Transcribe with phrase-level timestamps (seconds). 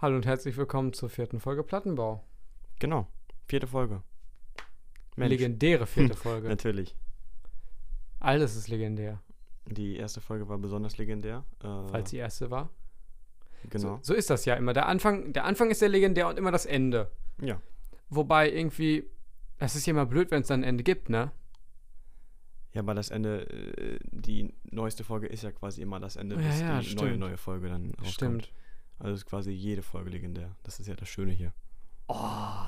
[0.00, 2.22] Hallo und herzlich willkommen zur vierten Folge Plattenbau.
[2.78, 3.06] Genau,
[3.46, 4.02] vierte Folge.
[5.16, 5.30] Mensch.
[5.30, 6.48] Legendäre vierte Folge.
[6.48, 6.96] Natürlich.
[8.20, 9.20] Alles ist legendär,
[9.66, 11.44] Die erste Folge war besonders legendär.
[11.62, 12.70] Äh, falls die erste war.
[13.68, 13.96] genau.
[13.96, 14.72] So, so ist das ja immer.
[14.72, 17.10] Der Anfang, der Anfang ist ja legendär und immer das Ende.
[17.40, 17.60] Ja.
[18.08, 19.08] Wobei irgendwie,
[19.58, 21.32] das ist ja immer blöd, wenn es dann ein Ende gibt, ne?
[22.72, 23.42] Ja, aber das Ende,
[23.76, 26.82] äh, die neueste Folge ist ja quasi immer das Ende, Ja, bis ja, die neue,
[27.08, 27.18] stimmt.
[27.20, 28.12] neue Folge dann rauskommt.
[28.12, 28.52] Stimmt.
[28.98, 30.54] Also ist quasi jede Folge legendär.
[30.62, 31.52] Das ist ja das Schöne hier.
[32.06, 32.14] Oh,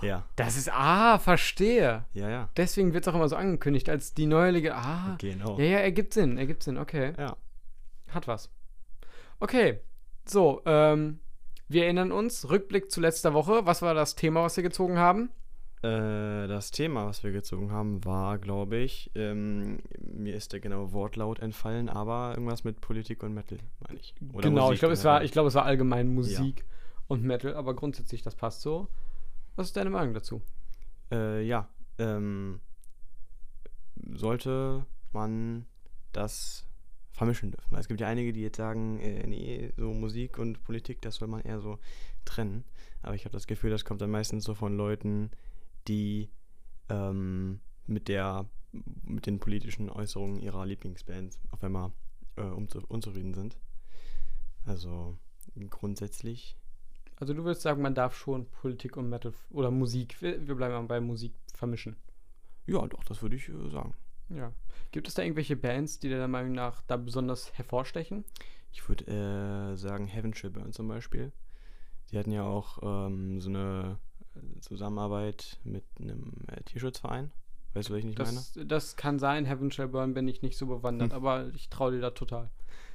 [0.02, 0.24] Ja.
[0.36, 2.04] das ist, ah, verstehe.
[2.14, 2.48] Ja, ja.
[2.56, 4.76] Deswegen wird es auch immer so angekündigt als die neue Legende.
[4.76, 5.58] Ah, Genau.
[5.58, 7.12] ja, ja, ergibt Sinn, ergibt Sinn, okay.
[7.18, 7.36] Ja.
[8.08, 8.50] Hat was.
[9.38, 9.80] Okay,
[10.24, 11.20] so, ähm,
[11.68, 13.66] wir erinnern uns, Rückblick zu letzter Woche.
[13.66, 15.30] Was war das Thema, was wir gezogen haben?
[15.86, 20.92] Äh, das Thema, was wir gezogen haben, war, glaube ich, ähm, mir ist der genaue
[20.92, 24.14] Wortlaut entfallen, aber irgendwas mit Politik und Metal, meine ich.
[24.32, 26.64] Oder genau, Musik ich glaube, es war, ich glaube, es war allgemein Musik
[27.06, 28.88] und Metal, aber grundsätzlich, das passt so.
[29.54, 30.42] Was ist deine Meinung dazu?
[31.12, 32.60] Äh, ja, ähm,
[34.14, 35.66] sollte man
[36.12, 36.66] das
[37.12, 37.70] vermischen dürfen.
[37.70, 41.16] Weil es gibt ja einige, die jetzt sagen, äh, nee, so Musik und Politik, das
[41.16, 41.78] soll man eher so
[42.24, 42.64] trennen.
[43.02, 45.30] Aber ich habe das Gefühl, das kommt dann meistens so von Leuten,
[45.88, 46.30] die
[46.88, 48.46] ähm, mit der
[49.04, 51.92] mit den politischen Äußerungen ihrer Lieblingsbands auf einmal
[52.36, 53.56] äh, unzu unzufrieden sind.
[54.66, 55.16] Also
[55.70, 56.56] grundsätzlich
[57.18, 61.00] Also du würdest sagen, man darf schon Politik und Metal oder Musik, wir, bleiben bei
[61.00, 61.96] Musik vermischen.
[62.66, 63.94] Ja, doch, das würde ich äh, sagen.
[64.28, 64.52] Ja.
[64.90, 68.24] Gibt es da irgendwelche Bands, die deiner Meinung nach da besonders hervorstechen?
[68.72, 71.32] Ich würde äh, sagen Heaven Shall Burn zum Beispiel.
[72.10, 73.98] Die hatten ja auch ähm, so eine
[74.60, 77.32] Zusammenarbeit mit einem äh, Tierschutzverein.
[77.74, 78.32] Weißt du, was ich nicht meine?
[78.34, 81.16] Das, das kann sein, Heaven Shall Burn bin ich nicht so bewandert, Hm.
[81.16, 82.50] aber ich traue dir da total.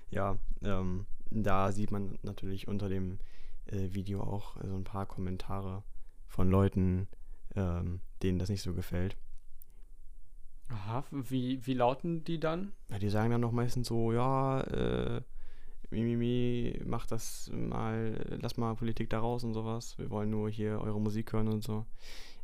[0.09, 3.19] Ja, ähm, da sieht man natürlich unter dem
[3.67, 5.83] äh, Video auch so ein paar Kommentare
[6.27, 7.07] von Leuten,
[7.55, 9.15] ähm, denen das nicht so gefällt.
[10.69, 12.71] Aha, wie, wie lauten die dann?
[12.89, 15.21] Ja, die sagen dann noch meistens so, ja, äh,
[15.91, 19.97] Mimimi, mach das mal, lass mal Politik da raus und sowas.
[19.97, 21.85] Wir wollen nur hier eure Musik hören und so.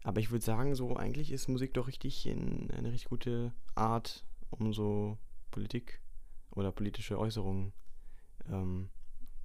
[0.03, 4.25] Aber ich würde sagen, so eigentlich ist Musik doch richtig in, eine richtig gute Art,
[4.52, 5.18] um so
[5.52, 6.02] Politik
[6.52, 7.74] oder politische Äußerungen
[8.50, 8.90] ähm,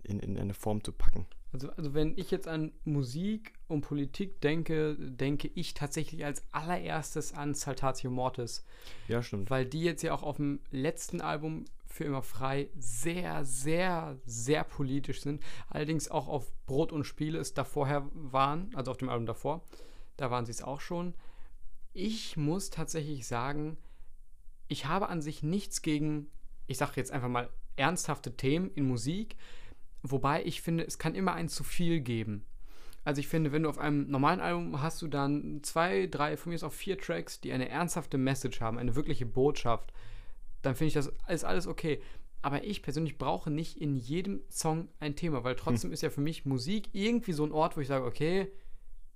[0.02, 1.26] in, in eine Form zu packen.
[1.52, 7.34] Also, also wenn ich jetzt an Musik und Politik denke, denke ich tatsächlich als allererstes
[7.34, 8.64] an Saltatio Mortis,
[9.06, 9.50] Ja, stimmt.
[9.50, 14.64] weil die jetzt ja auch auf dem letzten Album für immer frei sehr, sehr, sehr
[14.64, 15.42] politisch sind.
[15.69, 19.62] Allerdings auch auf Brot und Spiele es da vorher waren, also auf dem Album davor.
[20.16, 21.14] Da waren sie es auch schon.
[21.92, 23.76] Ich muss tatsächlich sagen,
[24.69, 26.30] ich habe an sich nichts gegen,
[26.66, 29.36] ich sage jetzt einfach mal, ernsthafte Themen in Musik.
[30.03, 32.47] Wobei ich finde, es kann immer ein zu viel geben.
[33.04, 36.50] Also ich finde, wenn du auf einem normalen Album hast du dann zwei, drei, von
[36.50, 39.92] mir ist auch vier Tracks, die eine ernsthafte Message haben, eine wirkliche Botschaft,
[40.62, 42.00] dann finde ich das ist alles okay.
[42.40, 46.20] Aber ich persönlich brauche nicht in jedem Song ein Thema, weil trotzdem ist ja für
[46.20, 48.50] mich Musik irgendwie so ein Ort, wo ich sage, okay,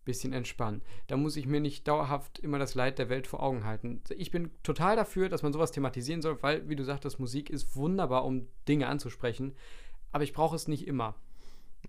[0.04, 0.80] bisschen entspannen.
[1.08, 4.00] Da muss ich mir nicht dauerhaft immer das Leid der Welt vor Augen halten.
[4.16, 7.76] Ich bin total dafür, dass man sowas thematisieren soll, weil, wie du sagtest, Musik ist
[7.76, 9.54] wunderbar, um Dinge anzusprechen.
[10.12, 11.16] Aber ich brauche es nicht immer.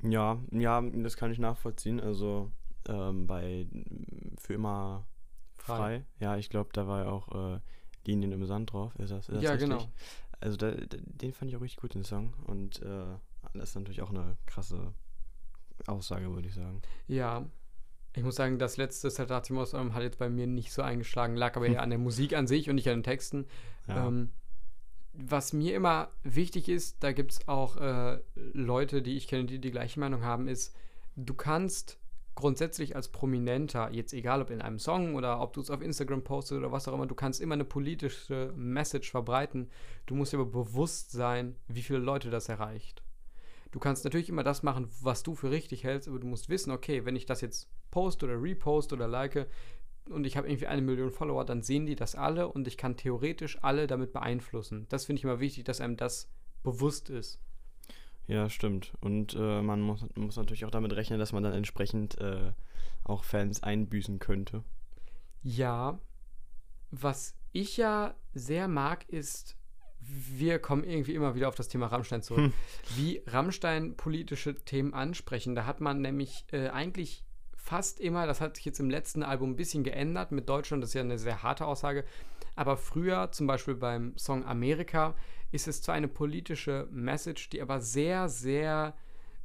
[0.01, 1.99] Ja, ja, das kann ich nachvollziehen.
[2.01, 2.51] Also
[2.89, 3.67] ähm, bei
[4.39, 5.07] Für immer
[5.57, 5.77] Frei.
[5.77, 6.05] frei.
[6.19, 7.59] Ja, ich glaube, da war ja auch äh,
[8.07, 8.95] Linien im Sand drauf.
[8.95, 9.69] Ist das, ist das Ja, richtig?
[9.69, 9.87] genau.
[10.39, 12.33] Also da, den fand ich auch richtig gut, den Song.
[12.45, 13.05] Und äh,
[13.53, 14.93] das ist natürlich auch eine krasse
[15.85, 16.81] Aussage, würde ich sagen.
[17.07, 17.45] Ja.
[18.15, 21.55] Ich muss sagen, das letzte Saltatimos album hat jetzt bei mir nicht so eingeschlagen, lag
[21.55, 23.45] aber eher an der Musik an sich und nicht an den Texten.
[23.87, 24.07] Ja.
[24.07, 24.31] Ähm,
[25.13, 29.59] was mir immer wichtig ist, da gibt es auch äh, Leute, die ich kenne, die
[29.59, 30.75] die gleiche Meinung haben, ist,
[31.15, 31.99] du kannst
[32.37, 36.23] grundsätzlich als Prominenter, jetzt egal ob in einem Song oder ob du es auf Instagram
[36.23, 39.69] postest oder was auch immer, du kannst immer eine politische Message verbreiten.
[40.05, 43.01] Du musst dir aber bewusst sein, wie viele Leute das erreicht.
[43.71, 46.71] Du kannst natürlich immer das machen, was du für richtig hältst, aber du musst wissen,
[46.71, 49.47] okay, wenn ich das jetzt post oder repost oder like
[50.09, 52.97] und ich habe irgendwie eine Million Follower, dann sehen die das alle und ich kann
[52.97, 54.85] theoretisch alle damit beeinflussen.
[54.89, 56.29] Das finde ich immer wichtig, dass einem das
[56.63, 57.39] bewusst ist.
[58.27, 58.93] Ja, stimmt.
[58.99, 62.51] Und äh, man muss, muss natürlich auch damit rechnen, dass man dann entsprechend äh,
[63.03, 64.63] auch Fans einbüßen könnte.
[65.41, 65.99] Ja,
[66.91, 69.55] was ich ja sehr mag, ist,
[69.99, 72.45] wir kommen irgendwie immer wieder auf das Thema Rammstein zurück.
[72.45, 72.53] Hm.
[72.95, 75.55] Wie Rammstein politische Themen ansprechen.
[75.55, 77.23] Da hat man nämlich äh, eigentlich
[77.55, 80.91] fast immer, das hat sich jetzt im letzten Album ein bisschen geändert mit Deutschland, das
[80.91, 82.05] ist ja eine sehr harte Aussage,
[82.55, 85.15] aber früher, zum Beispiel beim Song Amerika,
[85.51, 88.95] ist es zwar eine politische Message, die aber sehr, sehr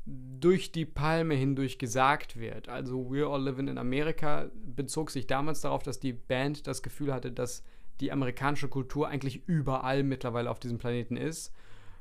[0.04, 2.68] durch die Palme hindurch gesagt wird.
[2.68, 7.12] Also We're All Living in America bezog sich damals darauf, dass die Band das Gefühl
[7.14, 7.62] hatte, dass
[8.00, 11.52] die amerikanische Kultur eigentlich überall mittlerweile auf diesem Planeten ist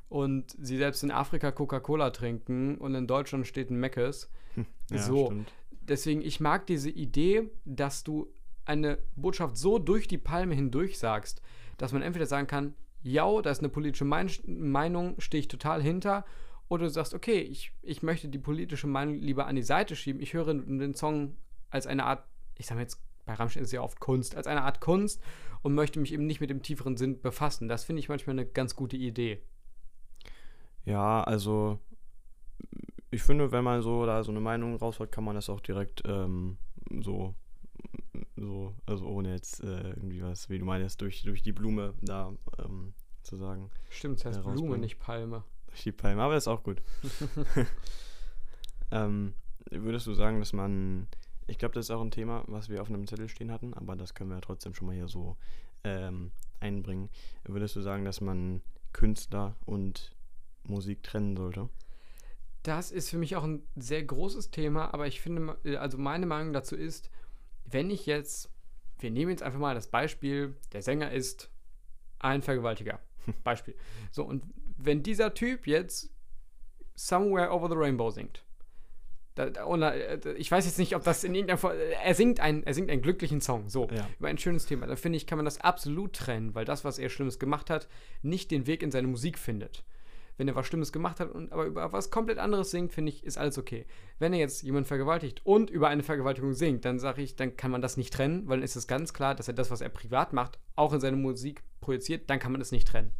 [0.08, 4.28] und sie selbst in Afrika Coca-Cola trinken und in Deutschland steht ein Meckes.
[4.54, 5.52] Hm, Ja, so, stimmt.
[5.82, 8.26] deswegen, ich mag diese Idee, dass du
[8.64, 11.40] eine Botschaft so durch die Palme hindurch sagst,
[11.78, 15.82] dass man entweder sagen kann, ja, da ist eine politische Mein Meinung, stehe ich total
[15.82, 16.24] hinter,
[16.68, 20.22] oder du sagst, okay, ich, ich möchte die politische Meinung lieber an die Seite schieben.
[20.22, 21.36] Ich höre den Song
[21.68, 22.24] als eine Art,
[22.56, 25.22] ich sage jetzt, bei Rammstein ist es ja oft Kunst, als eine Art Kunst
[25.62, 27.68] und möchte mich eben nicht mit dem tieferen Sinn befassen.
[27.68, 29.42] Das finde ich manchmal eine ganz gute Idee.
[30.84, 31.78] Ja, also
[33.10, 36.02] ich finde, wenn man so da so eine Meinung raushaut, kann man das auch direkt
[36.06, 36.58] ähm,
[37.00, 37.34] so,
[38.36, 42.32] so, also ohne jetzt äh, irgendwie was, wie du meinst, durch, durch die Blume da
[42.58, 43.70] ähm, zu sagen.
[43.90, 45.44] Stimmt, es heißt Ja, Blume, nicht Palme.
[45.66, 46.82] Durch die Palme, aber ist auch gut.
[48.90, 49.34] ähm,
[49.70, 51.06] würdest du sagen, dass man,
[51.46, 53.96] ich glaube, das ist auch ein Thema, was wir auf einem Zettel stehen hatten, aber
[53.96, 55.36] das können wir trotzdem schon mal hier so
[55.84, 57.10] ähm, einbringen.
[57.44, 58.62] Würdest du sagen, dass man
[58.92, 60.14] Künstler und
[60.64, 61.68] Musik trennen sollte?
[62.62, 66.26] Das ist für mich auch ein sehr großes Thema, aber ich finde, äh, also meine
[66.26, 67.10] Meinung dazu ist,
[67.64, 68.50] wenn ich jetzt,
[68.98, 71.50] wir nehmen jetzt einfach mal das Beispiel, der Sänger ist
[72.18, 73.00] ein Vergewaltiger.
[73.44, 73.74] Beispiel.
[74.10, 74.42] So, und
[74.76, 76.10] wenn dieser Typ jetzt
[76.94, 78.44] Somewhere Over the Rainbow singt,
[79.34, 81.72] da, da, äh, ich weiß jetzt nicht, ob das in irgendeiner Form,
[82.02, 84.06] er singt, ein, er singt einen glücklichen Song, so, Ja.
[84.18, 84.86] über ein schönes Thema.
[84.86, 87.88] Da finde ich, kann man das absolut trennen, weil das, was er Schlimmes gemacht hat,
[88.20, 89.84] nicht den Weg in seine Musik findet.
[90.36, 93.24] Wenn er was Schlimmes gemacht hat und aber über was komplett anderes singt, finde ich,
[93.24, 93.86] ist alles okay.
[94.18, 97.70] Wenn er jetzt jemanden vergewaltigt und über eine Vergewaltigung singt, dann sage ich, dann kann
[97.70, 99.90] man das nicht trennen, weil dann ist es ganz klar, dass er das, was er
[99.90, 103.12] privat macht, auch in seine Musik projiziert, dann kann man das nicht trennen.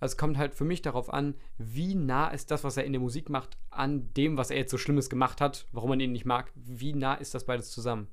[0.00, 2.92] Also es kommt halt für mich darauf an, wie nah ist das, was er in
[2.92, 6.12] der Musik macht, an dem, was er jetzt so Schlimmes gemacht hat, warum man ihn
[6.12, 6.50] nicht mag.
[6.54, 8.08] Wie nah ist das beides zusammen?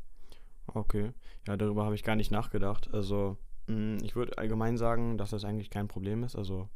[0.67, 1.13] Okay,
[1.47, 2.93] ja, darüber habe ich gar nicht nachgedacht.
[2.93, 3.37] Also,
[3.67, 6.35] mh, ich würde allgemein sagen, dass das eigentlich kein Problem ist.
[6.35, 6.67] Also,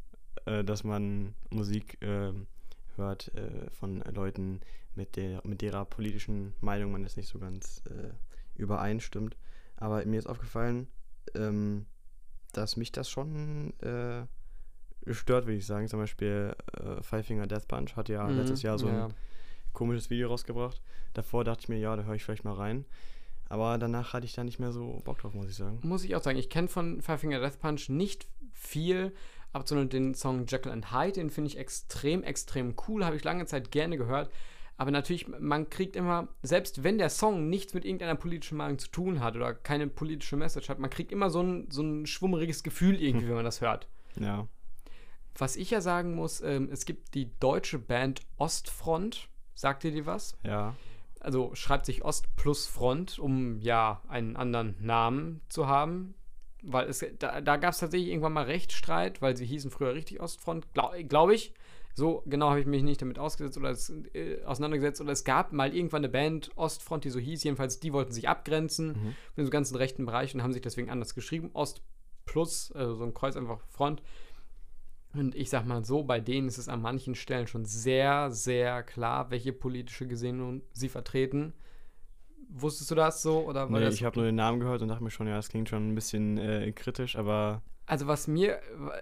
[0.45, 2.47] äh, dass man Musik ähm,
[2.95, 4.61] hört äh, von Leuten,
[4.93, 8.09] mit, der, mit derer politischen Meinung man jetzt nicht so ganz äh,
[8.55, 9.37] übereinstimmt.
[9.77, 10.87] Aber mir ist aufgefallen,
[11.33, 11.85] ähm,
[12.51, 13.73] dass mich das schon
[15.07, 15.87] stört, würde ich sagen.
[15.87, 16.53] Zum Beispiel
[17.01, 19.05] Five Finger Death Punch hat ja Mhm, letztes Jahr so ja.
[19.05, 19.13] ein
[19.73, 20.81] komisches Video rausgebracht.
[21.13, 22.85] Davor dachte ich mir, ja, da höre ich vielleicht mal rein.
[23.49, 25.79] Aber danach hatte ich da nicht mehr so Bock drauf, muss ich sagen.
[25.83, 29.13] Muss ich auch sagen, ich kenne von Five Finger Death Punch nicht viel,
[29.65, 33.45] sondern den Song Jekyll and Hyde, den finde ich extrem, extrem cool, habe ich lange
[33.45, 34.29] Zeit gerne gehört.
[34.77, 38.89] Aber natürlich, man kriegt immer, selbst wenn der Song nichts mit irgendeiner politischen Meinung zu
[38.89, 42.63] tun hat oder keine politische Message hat, man kriegt immer so ein, so ein schwummeriges
[42.63, 43.87] Gefühl irgendwie, wenn man das hört.
[44.19, 44.47] Ja.
[45.37, 49.29] Was ich ja sagen muss, ähm, es gibt die deutsche Band Ostfront.
[49.53, 50.35] Sagt ihr die was?
[50.43, 50.75] Ja.
[51.19, 56.15] Also schreibt sich Ost plus Front, um ja einen anderen Namen zu haben.
[56.61, 60.19] Weil es, da, da gab es tatsächlich irgendwann mal Rechtsstreit, weil sie hießen früher richtig
[60.19, 61.53] Ostfront, glaube glaub ich.
[61.93, 65.01] So genau habe ich mich nicht damit ausgesetzt oder es, äh, auseinandergesetzt.
[65.01, 67.43] Oder es gab mal irgendwann eine Band Ostfront, die so hieß.
[67.43, 68.93] Jedenfalls, die wollten sich abgrenzen Mhm.
[68.93, 71.49] von diesem ganzen rechten Bereich und haben sich deswegen anders geschrieben.
[71.53, 71.81] Ost
[72.25, 74.01] plus, also so ein Kreuz einfach Front.
[75.13, 78.83] Und ich sag mal so, bei denen ist es an manchen Stellen schon sehr, sehr
[78.83, 81.53] klar, welche politische Gesinnung sie vertreten.
[82.53, 83.45] Wusstest du das so?
[83.45, 85.49] Oder Nee, das ich habe nur den Namen gehört und dachte mir schon, ja, das
[85.49, 88.59] klingt schon ein bisschen äh, kritisch, aber Also was mir,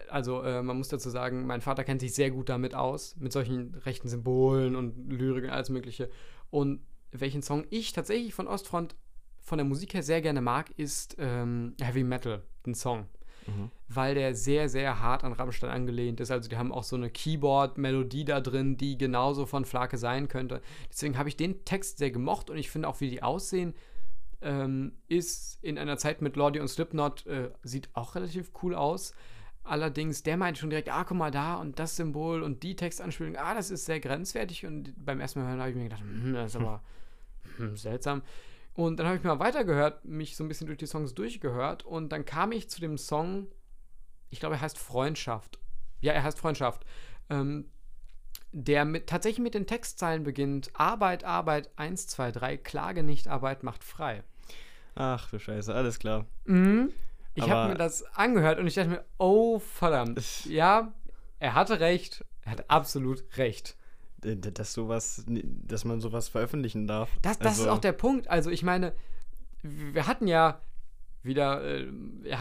[0.09, 3.31] also äh, man muss dazu sagen, mein Vater kennt sich sehr gut damit aus, mit
[3.31, 6.09] solchen rechten Symbolen und Lyrik und alles mögliche.
[6.51, 8.95] Und welchen Song ich tatsächlich von Ostfront
[9.41, 13.07] von der Musik her sehr gerne mag, ist ähm, Heavy Metal, den Song.
[13.47, 13.71] Mhm.
[13.87, 16.31] Weil der sehr, sehr hart an Rammstein angelehnt ist.
[16.31, 20.61] Also die haben auch so eine Keyboard-Melodie da drin, die genauso von Flake sein könnte.
[20.89, 23.73] Deswegen habe ich den Text sehr gemocht und ich finde auch, wie die aussehen,
[24.41, 29.13] ähm, ist in einer Zeit mit Lordi und Slipknot, äh, sieht auch relativ cool aus.
[29.63, 33.35] Allerdings, der meinte schon direkt, ah, guck mal da und das Symbol und die Textanspielung,
[33.35, 34.65] ah, das ist sehr grenzwertig.
[34.65, 36.81] Und beim ersten Mal hören habe ich mir gedacht, hm, das ist aber
[37.57, 38.21] hm, seltsam.
[38.79, 42.13] Und dann habe ich mal weitergehört, mich so ein bisschen durch die Songs durchgehört und
[42.13, 43.47] dann kam ich zu dem Song,
[44.29, 45.59] ich glaube, er heißt Freundschaft.
[45.99, 46.85] Ja, er heißt Freundschaft.
[47.29, 47.65] Ähm,
[48.53, 53.63] der mit, tatsächlich mit den Textzeilen beginnt: Arbeit, Arbeit, 1, 2, 3, Klage nicht, Arbeit
[53.63, 54.23] macht frei.
[54.95, 56.25] ach du Scheiße, alles klar.
[56.45, 56.93] Mhm.
[57.35, 60.45] Ich habe mir das angehört und ich dachte mir, oh verdammt.
[60.45, 60.93] Ja,
[61.39, 62.23] er hatte recht.
[62.45, 63.75] Er hatte absolut recht.
[64.21, 67.09] Dass sowas, dass man sowas veröffentlichen darf.
[67.21, 68.29] Das, das ist Also, auch der Punkt.
[68.29, 68.93] Also ich meine,
[69.61, 70.61] wir hatten ja
[71.23, 71.85] wieder, äh,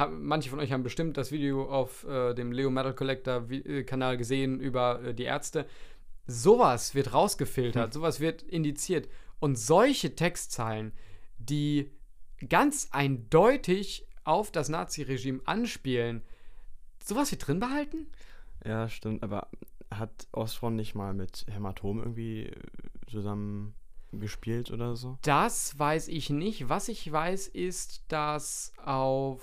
[0.08, 4.16] manche von euch haben bestimmt das Video auf äh, dem Leo Metal Collector äh, Kanal
[4.16, 5.66] gesehen über äh, die Ärzte.
[6.26, 7.92] sowas wird rausgefiltert, Hm.
[7.92, 9.08] sowas wird indiziert.
[9.40, 10.92] Und solche Textzeilen,
[11.38, 11.90] die
[12.48, 16.22] ganz eindeutig auf das Naziregime anspielen,
[17.02, 18.06] sowas wird drin behalten?
[18.64, 19.48] Ja, stimmt, aber
[19.90, 22.54] hat Ostfront nicht mal mit Hämatom irgendwie äh,
[23.10, 23.74] zusammen
[24.12, 25.18] gespielt oder so?
[25.22, 26.68] Das weiß ich nicht.
[26.68, 29.42] Was ich weiß, ist, dass auf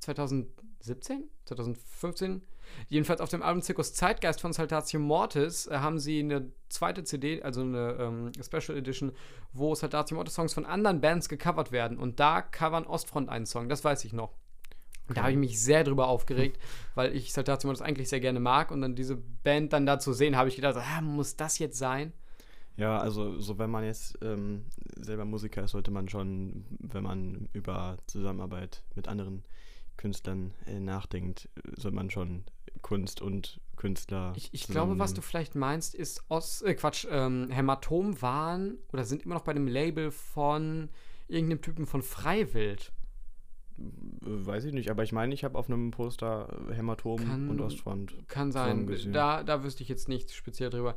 [0.00, 2.42] 2017, 2015,
[2.88, 7.42] jedenfalls auf dem Album Zirkus Zeitgeist von Saltatio Mortis, äh, haben sie eine zweite CD,
[7.42, 9.12] also eine ähm, Special Edition,
[9.52, 11.98] wo Saltatio Mortis Songs von anderen Bands gecovert werden.
[11.98, 14.34] Und da covern Ostfront einen Song, das weiß ich noch.
[15.08, 16.58] Da habe ich mich sehr drüber aufgeregt,
[16.94, 18.70] weil ich Saltatio Mortis eigentlich sehr gerne mag.
[18.70, 21.78] Und dann diese Band dann da zu sehen, habe ich gedacht, ah, muss das jetzt
[21.78, 22.12] sein?
[22.76, 24.64] Ja, also so wenn man jetzt ähm,
[24.96, 29.44] selber Musiker ist, sollte man schon, wenn man über Zusammenarbeit mit anderen
[29.96, 32.44] Künstlern äh, nachdenkt, sollte man schon
[32.82, 34.32] Kunst und Künstler.
[34.36, 39.04] Ich, ich glaube, was du vielleicht meinst, ist Os äh, Quatsch, ähm, Hämatom waren oder
[39.04, 40.88] sind immer noch bei dem Label von
[41.28, 42.92] irgendeinem Typen von Freiwild.
[43.76, 47.60] Weiß ich nicht, aber ich meine, ich habe auf einem Poster äh, Hämatom Kann- und
[47.60, 48.14] Ostfront.
[48.28, 48.88] Kann sein.
[49.12, 50.94] Da, da wüsste ich jetzt nichts speziell drüber.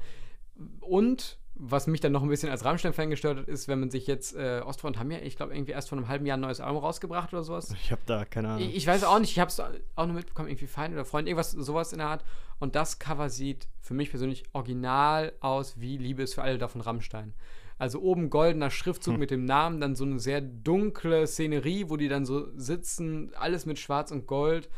[0.81, 4.05] Und was mich dann noch ein bisschen als Rammstein-Fan gestört hat, ist, wenn man sich
[4.05, 6.59] jetzt, äh, Ostfront haben ja, ich glaube, irgendwie erst vor einem halben Jahr ein neues
[6.59, 7.73] Album rausgebracht oder sowas.
[7.81, 8.69] Ich habe da keine Ahnung.
[8.69, 11.27] Ich, ich weiß auch nicht, ich habe es auch nur mitbekommen, irgendwie Feind oder Freund,
[11.27, 12.23] irgendwas, sowas in der Art.
[12.59, 16.81] Und das Cover sieht für mich persönlich original aus wie Liebe ist für alle davon
[16.81, 17.33] Rammstein.
[17.77, 19.19] Also oben goldener Schriftzug Hm.
[19.19, 23.65] mit dem Namen, dann so eine sehr dunkle Szenerie, wo die dann so sitzen, alles
[23.65, 24.69] mit Schwarz und Gold,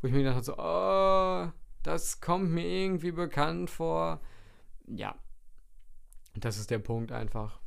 [0.00, 1.52] wo ich mir gedacht habe, so, oh,
[1.84, 4.20] das kommt mir irgendwie bekannt vor.
[4.86, 5.14] Ja,
[6.34, 7.60] das ist der Punkt einfach.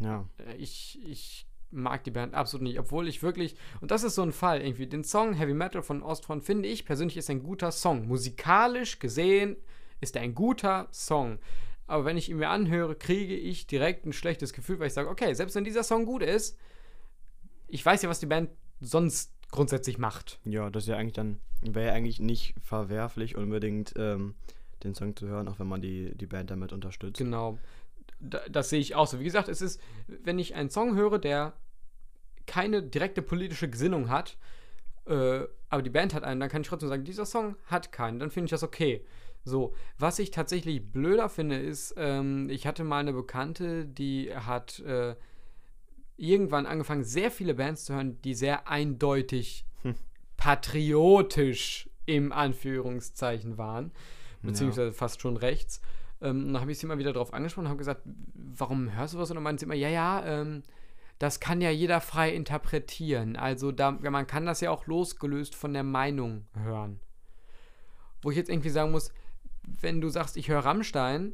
[0.00, 0.26] ja.
[0.38, 4.22] Äh, ich, ich mag die Band absolut nicht, obwohl ich wirklich, und das ist so
[4.22, 7.72] ein Fall, irgendwie, den Song Heavy Metal von Ostfront finde ich persönlich ist ein guter
[7.72, 8.06] Song.
[8.06, 9.56] Musikalisch gesehen
[10.00, 11.38] ist er ein guter Song.
[11.88, 15.08] Aber wenn ich ihn mir anhöre, kriege ich direkt ein schlechtes Gefühl, weil ich sage,
[15.08, 16.58] okay, selbst wenn dieser Song gut ist,
[17.66, 20.38] ich weiß ja, was die Band sonst grundsätzlich macht.
[20.44, 24.34] Ja, das ist ja eigentlich dann, wäre ja eigentlich nicht verwerflich, unbedingt ähm,
[24.84, 27.18] den Song zu hören, auch wenn man die, die Band damit unterstützt.
[27.18, 27.58] Genau.
[28.20, 29.18] Da, das sehe ich auch so.
[29.18, 31.54] Wie gesagt, es ist, wenn ich einen Song höre, der
[32.46, 34.36] keine direkte politische Gesinnung hat,
[35.06, 35.40] äh,
[35.70, 38.30] aber die Band hat einen, dann kann ich trotzdem sagen, dieser Song hat keinen, dann
[38.30, 39.04] finde ich das okay.
[39.44, 44.80] So, was ich tatsächlich blöder finde, ist, ähm, ich hatte mal eine Bekannte, die hat
[44.80, 45.14] äh,
[46.16, 49.94] irgendwann angefangen, sehr viele Bands zu hören, die sehr eindeutig Hm.
[50.36, 53.92] patriotisch im Anführungszeichen waren,
[54.42, 54.48] Ja.
[54.50, 55.80] beziehungsweise fast schon rechts.
[56.20, 58.02] Ähm, und dann habe ich sie immer wieder darauf angesprochen und habe gesagt,
[58.34, 59.30] warum hörst du was?
[59.30, 60.62] Und dann meinte sie immer, ja, ja, ähm,
[61.18, 63.36] das kann ja jeder frei interpretieren.
[63.36, 67.00] Also da, ja, man kann das ja auch losgelöst von der Meinung hören.
[68.22, 69.12] Wo ich jetzt irgendwie sagen muss,
[69.80, 71.32] wenn du sagst, ich höre Rammstein,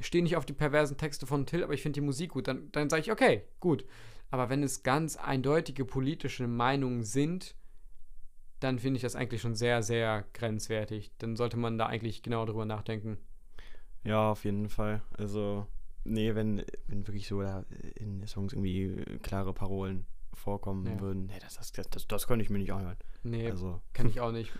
[0.00, 2.70] stehe nicht auf die perversen Texte von Till, aber ich finde die Musik gut, dann,
[2.72, 3.84] dann sage ich, okay, gut.
[4.30, 7.54] Aber wenn es ganz eindeutige politische Meinungen sind,
[8.60, 11.12] dann finde ich das eigentlich schon sehr, sehr grenzwertig.
[11.18, 13.18] Dann sollte man da eigentlich genau drüber nachdenken.
[14.04, 15.02] Ja, auf jeden Fall.
[15.18, 15.66] Also,
[16.04, 17.64] nee, wenn, wenn wirklich so da
[17.96, 21.00] in Songs irgendwie klare Parolen vorkommen Ja.
[21.00, 22.96] würden, nee, das, das, das, das könnte ich mir nicht anhören.
[23.22, 24.50] Nee, Also, kann ich auch nicht.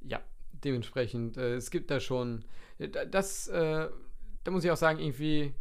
[0.00, 0.20] Ja,
[0.64, 2.44] dementsprechend, äh, es gibt da schon,
[2.78, 3.88] äh, da- das, äh,
[4.44, 5.54] da muss ich auch sagen, irgendwie,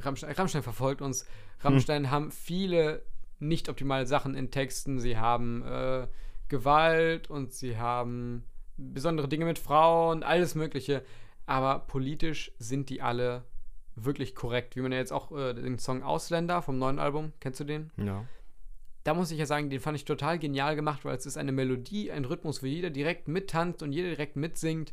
[0.00, 1.26] Rammstein, Rammstein verfolgt uns.
[1.60, 3.02] Rammstein haben viele
[3.38, 4.98] nicht optimale Sachen in Texten.
[4.98, 6.06] Sie haben äh,
[6.48, 8.44] Gewalt und sie haben
[8.76, 11.02] besondere Dinge mit Frauen, alles Mögliche.
[11.46, 13.44] Aber politisch sind die alle
[13.94, 14.76] wirklich korrekt.
[14.76, 17.90] Wie man ja jetzt auch äh, den Song Ausländer vom neuen Album, kennst du den?
[17.96, 18.24] ja.
[19.06, 21.52] Da muss ich ja sagen, den fand ich total genial gemacht, weil es ist eine
[21.52, 24.92] Melodie, ein Rhythmus, wo jeder direkt mittanzt und jeder direkt mitsingt.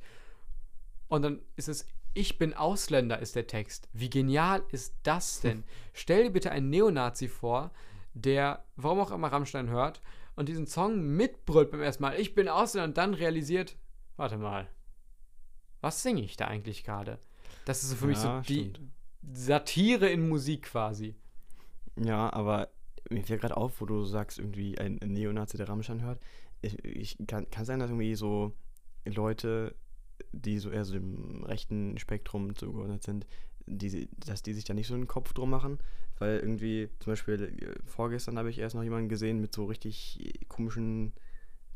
[1.07, 3.89] Und dann ist es, ich bin Ausländer, ist der Text.
[3.91, 5.63] Wie genial ist das denn?
[5.93, 7.71] Stell dir bitte einen Neonazi vor,
[8.13, 9.99] der, warum auch immer Rammstein hört,
[10.35, 13.77] und diesen Song mitbrüllt beim ersten Mal, ich bin Ausländer, und dann realisiert,
[14.15, 14.69] warte mal,
[15.81, 17.17] was singe ich da eigentlich gerade?
[17.65, 18.79] Das ist so für mich so Ja, die stimmt.
[19.33, 21.15] Satire in Musik quasi.
[21.95, 22.69] Ja, aber
[23.09, 26.19] mir fällt gerade auf, wo du sagst, irgendwie ein Neonazi, der Rammstein hört.
[26.61, 28.53] Ich, ich kann, kann sein, dass irgendwie so
[29.05, 29.75] Leute,
[30.31, 33.25] die so eher so dem rechten Spektrum zugeordnet sind,
[33.65, 35.79] die, dass die sich da nicht so einen Kopf drum machen.
[36.19, 40.45] Weil irgendwie, zum Beispiel äh, vorgestern habe ich erst noch jemanden gesehen mit so richtig
[40.47, 41.13] komischen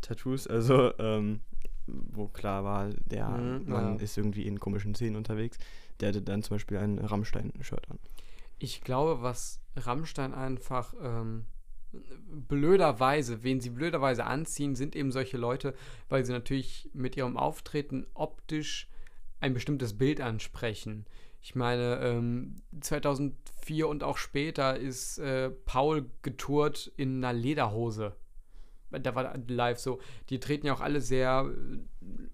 [0.01, 1.41] Tattoos, also ähm,
[1.88, 4.00] wo klar war, der Mhm, Mann ja.
[4.00, 5.57] ist irgendwie in komischen Szenen unterwegs.
[6.00, 8.00] Der hatte dann zum Beispiel ein Rammstein-Shirt an.
[8.59, 11.45] Ich glaube, was Rammstein einfach ähm,
[11.91, 15.73] blöderweise, wen sie blöderweise anziehen, sind eben solche Leute,
[16.09, 18.89] weil sie natürlich mit ihrem Auftreten optisch
[19.39, 21.05] ein bestimmtes Bild ansprechen.
[21.41, 28.15] Ich meine, ähm, 2004 und auch später ist äh, Paul getourt in einer Lederhose.
[28.91, 30.00] Da war live so.
[30.29, 31.77] Die treten ja auch alle sehr äh,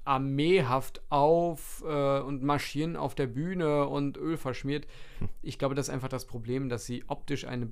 [0.05, 4.86] armeehaft auf äh, und marschieren auf der Bühne und Öl verschmiert.
[5.19, 5.29] Hm.
[5.41, 7.67] Ich glaube, das ist einfach das Problem, dass sie optisch eine,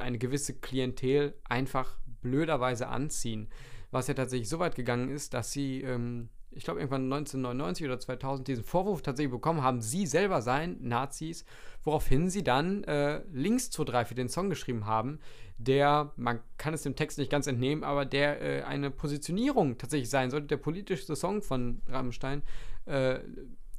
[0.00, 3.48] eine gewisse Klientel einfach blöderweise anziehen.
[3.90, 7.98] Was ja tatsächlich so weit gegangen ist, dass sie ähm, ich glaube, irgendwann 1999 oder
[7.98, 11.44] 2000 diesen Vorwurf tatsächlich bekommen haben, sie selber seien Nazis,
[11.84, 15.20] woraufhin sie dann äh, Links zur 3 für den Song geschrieben haben,
[15.58, 20.10] der, man kann es dem Text nicht ganz entnehmen, aber der äh, eine Positionierung tatsächlich
[20.10, 22.42] sein sollte, der politischste Song von Rammstein.
[22.86, 23.20] Äh,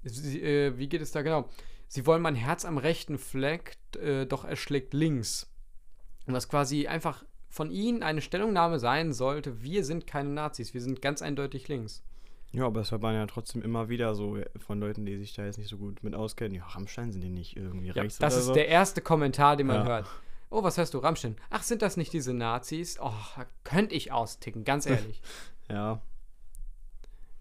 [0.04, 1.50] sie, äh, wie geht es da genau?
[1.88, 5.52] Sie wollen mein Herz am rechten Fleck, äh, doch er schlägt links.
[6.26, 10.82] Und was quasi einfach von ihnen eine Stellungnahme sein sollte, wir sind keine Nazis, wir
[10.82, 12.04] sind ganz eindeutig links.
[12.54, 15.46] Ja, aber es hört man ja trotzdem immer wieder so von Leuten, die sich da
[15.46, 16.56] jetzt nicht so gut mit auskennen.
[16.56, 18.54] Ja, Rammstein sind die nicht irgendwie ja, rechts Das ist so.
[18.54, 19.86] der erste Kommentar, den man ja.
[19.86, 20.08] hört.
[20.50, 21.38] Oh, was hörst du, Rammstein?
[21.50, 23.00] Ach, sind das nicht diese Nazis?
[23.02, 23.14] Oh,
[23.64, 25.22] könnte ich austicken, ganz ehrlich.
[25.70, 26.02] ja.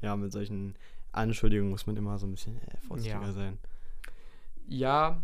[0.00, 0.76] Ja, mit solchen
[1.10, 3.32] Anschuldigungen muss man immer so ein bisschen äh, vorsichtiger ja.
[3.32, 3.58] sein.
[4.68, 5.20] Ja,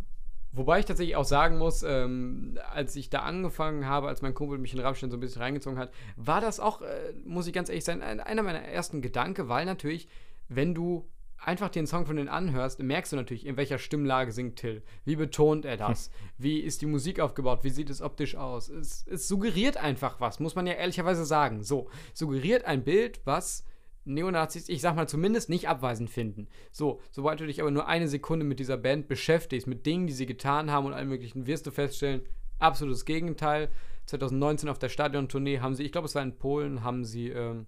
[0.56, 4.58] Wobei ich tatsächlich auch sagen muss, ähm, als ich da angefangen habe, als mein Kumpel
[4.58, 7.68] mich in Rammstein so ein bisschen reingezogen hat, war das auch, äh, muss ich ganz
[7.68, 10.08] ehrlich sein, einer meiner ersten Gedanken, weil natürlich,
[10.48, 14.56] wenn du einfach den Song von denen anhörst, merkst du natürlich, in welcher Stimmlage singt
[14.56, 14.82] Till.
[15.04, 16.06] Wie betont er das?
[16.06, 16.12] Hm.
[16.38, 17.62] Wie ist die Musik aufgebaut?
[17.62, 18.68] Wie sieht es optisch aus?
[18.68, 21.62] Es, es suggeriert einfach was, muss man ja ehrlicherweise sagen.
[21.62, 23.64] So, suggeriert ein Bild, was
[24.06, 26.48] Neonazis, ich sag mal, zumindest nicht abweisend finden.
[26.70, 30.12] So, sobald du dich aber nur eine Sekunde mit dieser Band beschäftigst, mit Dingen, die
[30.12, 32.22] sie getan haben und allem möglichen, wirst du feststellen,
[32.58, 33.68] absolutes Gegenteil.
[34.06, 37.66] 2019 auf der Stadiontournee haben sie, ich glaube, es war in Polen, haben sie ähm,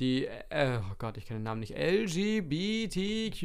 [0.00, 3.42] die, äh, oh Gott, ich kenne den Namen nicht, LGBTQ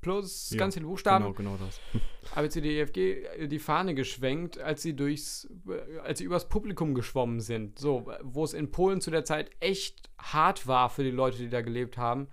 [0.00, 1.24] plus ja, ganz viele Buchstaben.
[1.24, 1.80] Genau, genau das.
[2.34, 7.78] ABCDEFG äh, die Fahne geschwenkt, als sie durchs, äh, als sie übers Publikum geschwommen sind.
[7.78, 11.48] So, wo es in Polen zu der Zeit echt hart war für die Leute, die
[11.48, 12.28] da gelebt haben.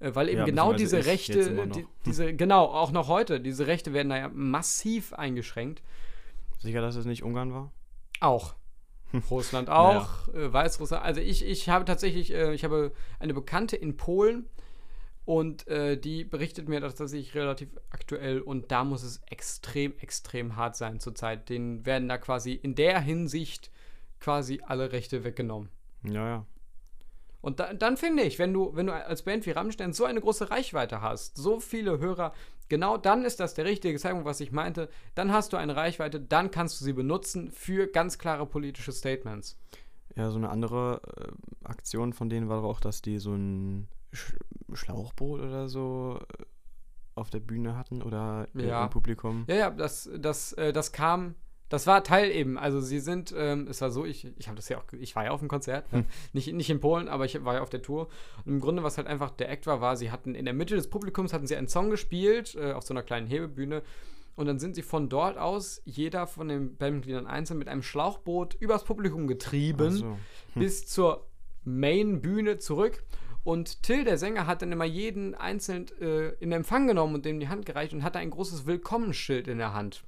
[0.00, 3.92] Äh, weil eben ja, genau diese Rechte, die, diese, genau, auch noch heute, diese Rechte
[3.92, 5.82] werden da ja massiv eingeschränkt.
[6.58, 7.72] Sicher, dass es nicht Ungarn war?
[8.20, 8.54] Auch.
[9.30, 10.46] Russland auch, naja.
[10.46, 11.04] äh, Weißrussland.
[11.04, 14.48] Also ich, ich habe tatsächlich, äh, ich habe eine Bekannte in Polen
[15.24, 20.56] und äh, die berichtet mir das tatsächlich relativ aktuell und da muss es extrem, extrem
[20.56, 21.48] hart sein zurzeit.
[21.48, 23.70] Denen werden da quasi in der Hinsicht
[24.20, 25.68] quasi alle Rechte weggenommen.
[26.04, 26.46] Ja, ja.
[27.40, 30.20] Und da, dann finde ich, wenn du, wenn du als Band wie Rammstein so eine
[30.20, 32.32] große Reichweite hast, so viele Hörer,
[32.68, 34.88] genau dann ist das der richtige Zeitpunkt, was ich meinte.
[35.14, 39.58] Dann hast du eine Reichweite, dann kannst du sie benutzen für ganz klare politische Statements.
[40.16, 43.88] Ja, so eine andere äh, Aktion von denen war doch auch, dass die so ein
[44.12, 44.34] Sch
[44.72, 46.44] Schlauchboot oder so äh,
[47.14, 48.84] auf der Bühne hatten oder ja.
[48.84, 49.44] im Publikum.
[49.46, 51.34] Ja, ja, das, das, äh, das kam
[51.68, 52.58] das war Teil eben.
[52.58, 55.24] Also sie sind, ähm, es war so, ich, ich habe das ja auch, ich war
[55.24, 56.04] ja auf dem Konzert, hm.
[56.32, 58.08] nicht, nicht in Polen, aber ich war ja auf der Tour.
[58.44, 60.76] Und im Grunde, was halt einfach der Act war, war, sie hatten in der Mitte
[60.76, 63.82] des Publikums hatten sie einen Song gespielt, äh, auf so einer kleinen Hebebühne.
[64.36, 68.54] Und dann sind sie von dort aus, jeder von den Bandmitgliedern einzeln, mit einem Schlauchboot
[68.54, 70.04] übers Publikum getrieben, so.
[70.04, 70.16] hm.
[70.54, 71.26] bis zur
[71.64, 73.02] Main-Bühne zurück.
[73.42, 77.40] Und Till, der Sänger, hat dann immer jeden einzeln äh, in Empfang genommen und dem
[77.40, 80.04] die Hand gereicht und hatte ein großes Willkommensschild in der Hand.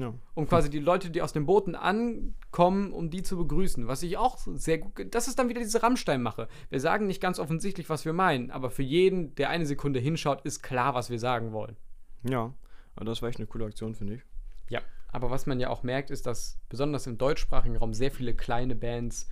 [0.00, 0.14] Ja.
[0.34, 3.88] Um quasi die Leute, die aus den Booten ankommen, um die zu begrüßen.
[3.88, 5.14] Was ich auch sehr gut.
[5.14, 6.48] Das ist dann wieder diese Rammstein-Mache.
[6.70, 10.42] Wir sagen nicht ganz offensichtlich, was wir meinen, aber für jeden, der eine Sekunde hinschaut,
[10.42, 11.76] ist klar, was wir sagen wollen.
[12.22, 12.54] Ja,
[12.94, 14.22] aber das war echt eine coole Aktion, finde ich.
[14.68, 14.80] Ja,
[15.10, 18.76] aber was man ja auch merkt, ist, dass besonders im deutschsprachigen Raum sehr viele kleine
[18.76, 19.28] Bands,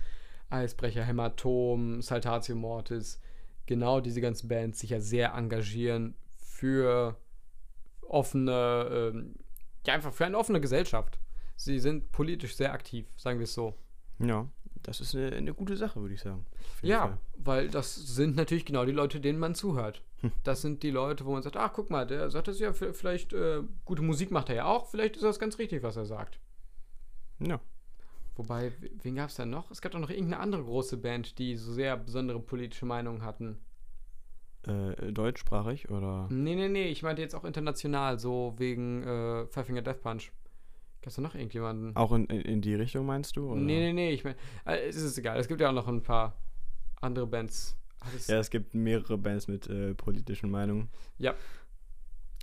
[0.49, 3.21] Eisbrecher, Hämatom, Saltatio Mortis,
[3.65, 7.17] genau diese ganzen Bands sich ja sehr engagieren für
[8.01, 9.11] offene.
[9.13, 9.35] Ähm,
[9.87, 11.19] ja, einfach für eine offene Gesellschaft.
[11.55, 13.73] Sie sind politisch sehr aktiv, sagen wir es so.
[14.19, 14.47] Ja,
[14.83, 16.45] das ist eine, eine gute Sache, würde ich sagen.
[16.81, 17.17] Ja, Fall.
[17.37, 20.03] weil das sind natürlich genau die Leute, denen man zuhört.
[20.21, 20.31] Hm.
[20.43, 23.33] Das sind die Leute, wo man sagt, ach, guck mal, der sagt das ja, vielleicht
[23.33, 26.39] äh, gute Musik macht er ja auch, vielleicht ist das ganz richtig, was er sagt.
[27.39, 27.59] Ja.
[28.35, 28.71] Wobei,
[29.01, 29.71] wen gab es da noch?
[29.71, 33.57] Es gab doch noch irgendeine andere große Band, die so sehr besondere politische Meinungen hatten.
[34.67, 36.27] Äh, deutschsprachig oder?
[36.29, 40.31] Nee, nee, nee, ich meinte jetzt auch international, so wegen äh, Five Finger Death Punch.
[41.01, 41.95] Gab es da noch irgendjemanden?
[41.95, 43.51] Auch in, in, in, die Richtung meinst du?
[43.51, 43.61] Oder?
[43.61, 46.03] Nee, nee, nee, ich meine, äh, es ist egal, es gibt ja auch noch ein
[46.03, 46.37] paar
[46.99, 47.77] andere Bands.
[48.27, 50.89] ja, es gibt mehrere Bands mit äh, politischen Meinungen.
[51.17, 51.33] Ja.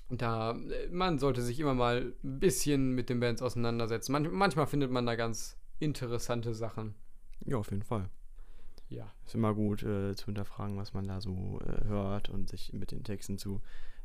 [0.08, 0.56] Da,
[0.90, 4.12] man sollte sich immer mal ein bisschen mit den Bands auseinandersetzen.
[4.12, 6.94] Manch, manchmal findet man da ganz interessante Sachen.
[7.44, 8.08] Ja, auf jeden Fall
[8.94, 9.12] ja.
[9.26, 12.90] Ist immer gut äh, zu hinterfragen, was man da so äh, hört und sich mit
[12.90, 13.60] den Texten zu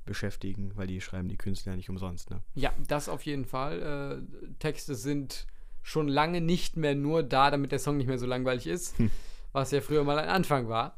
[0.05, 2.41] beschäftigen, weil die schreiben die Künstler ja nicht umsonst, ne?
[2.55, 4.23] Ja, das auf jeden Fall.
[4.49, 5.45] Äh, Texte sind
[5.83, 9.11] schon lange nicht mehr nur da, damit der Song nicht mehr so langweilig ist, Hm.
[9.51, 10.97] was ja früher mal ein Anfang war.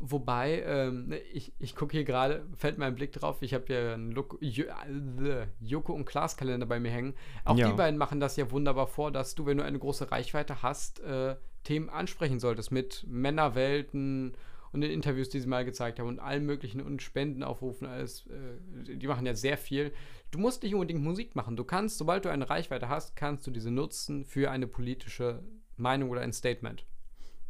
[0.00, 3.94] Wobei, ähm, ne, ich, ich gucke hier gerade, fällt mein Blick drauf, ich habe ja
[3.94, 7.14] einen Look, äh, Joko und Klaas Kalender bei mir hängen.
[7.44, 7.68] Auch Ja.
[7.70, 11.00] die beiden machen das ja wunderbar vor, dass du, wenn du eine große Reichweite hast,
[11.00, 14.36] äh, Themen ansprechen solltest mit Männerwelten
[14.72, 18.26] und den Interviews, die sie mal gezeigt haben und allen möglichen und Spenden aufrufen, alles.
[18.26, 19.92] Äh, die machen ja sehr viel.
[20.30, 21.56] Du musst nicht unbedingt Musik machen.
[21.56, 25.42] Du kannst, sobald du eine Reichweite hast, kannst du diese nutzen für eine politische
[25.76, 26.84] Meinung oder ein Statement.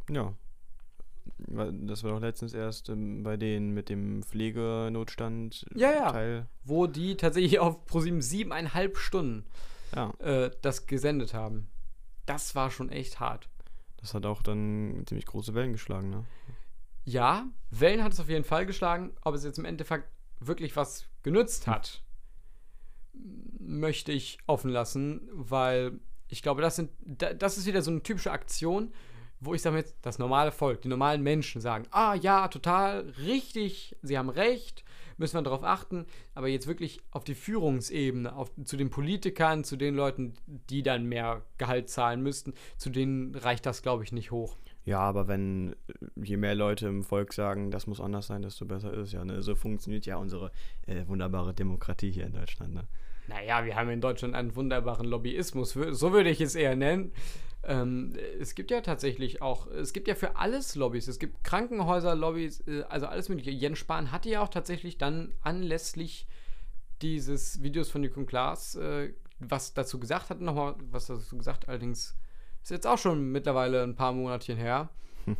[0.09, 0.35] Ja.
[1.47, 6.11] Das war doch letztens erst ähm, bei denen mit dem Pflegenotstand Ja, ja.
[6.11, 6.47] Teil.
[6.63, 9.45] Wo die tatsächlich auf ProSieben siebeneinhalb Stunden
[9.95, 11.67] Ja, äh, das gesendet haben.
[12.27, 13.49] Das war schon echt hart.
[14.05, 16.25] Das hat auch dann ziemlich große Wellen geschlagen, ne?
[17.05, 19.13] Ja, Wellen hat es auf jeden Fall geschlagen.
[19.23, 20.07] Ob es jetzt im Endeffekt
[20.39, 22.03] wirklich was genützt hat,
[23.59, 28.03] möchte ich offen lassen, weil ich glaube, das sind, da- das ist wieder so eine
[28.03, 28.93] typische Aktion,
[29.39, 33.95] wo ich sage jetzt, das normale Volk, die normalen Menschen sagen, ah ja, total richtig,
[34.03, 34.83] sie haben recht,
[35.17, 39.75] müssen wir darauf achten, aber jetzt wirklich auf die Führungsebene, auf, zu den Politikern, zu
[39.75, 40.33] den Leuten,
[40.69, 44.57] die dann mehr Gehalt zahlen müssten, zu denen reicht das, glaube ich, nicht hoch.
[44.85, 45.75] Ja, aber wenn äh,
[46.15, 49.25] je mehr Leute im Volk sagen, das muss anders sein, desto besser ist ja.
[49.25, 49.41] Ne?
[49.41, 50.51] So funktioniert ja unsere
[50.85, 52.73] äh, wunderbare Demokratie hier in Deutschland.
[52.73, 52.87] Ne?
[53.27, 57.11] Naja, wir haben in Deutschland einen wunderbaren Lobbyismus, so würde ich es eher nennen.
[57.63, 61.07] Ähm, es gibt ja tatsächlich auch, es gibt ja für alles Lobbys.
[61.07, 63.51] Es gibt Krankenhäuser-Lobbys, äh, also alles mögliche.
[63.51, 66.27] Jens Spahn hatte ja auch tatsächlich dann anlässlich
[67.01, 72.15] dieses Videos von Nico Klaas äh, was dazu gesagt hat, nochmal was dazu gesagt, allerdings
[72.63, 74.89] ist jetzt auch schon mittlerweile ein paar Monatchen her.
[75.25, 75.37] Hm.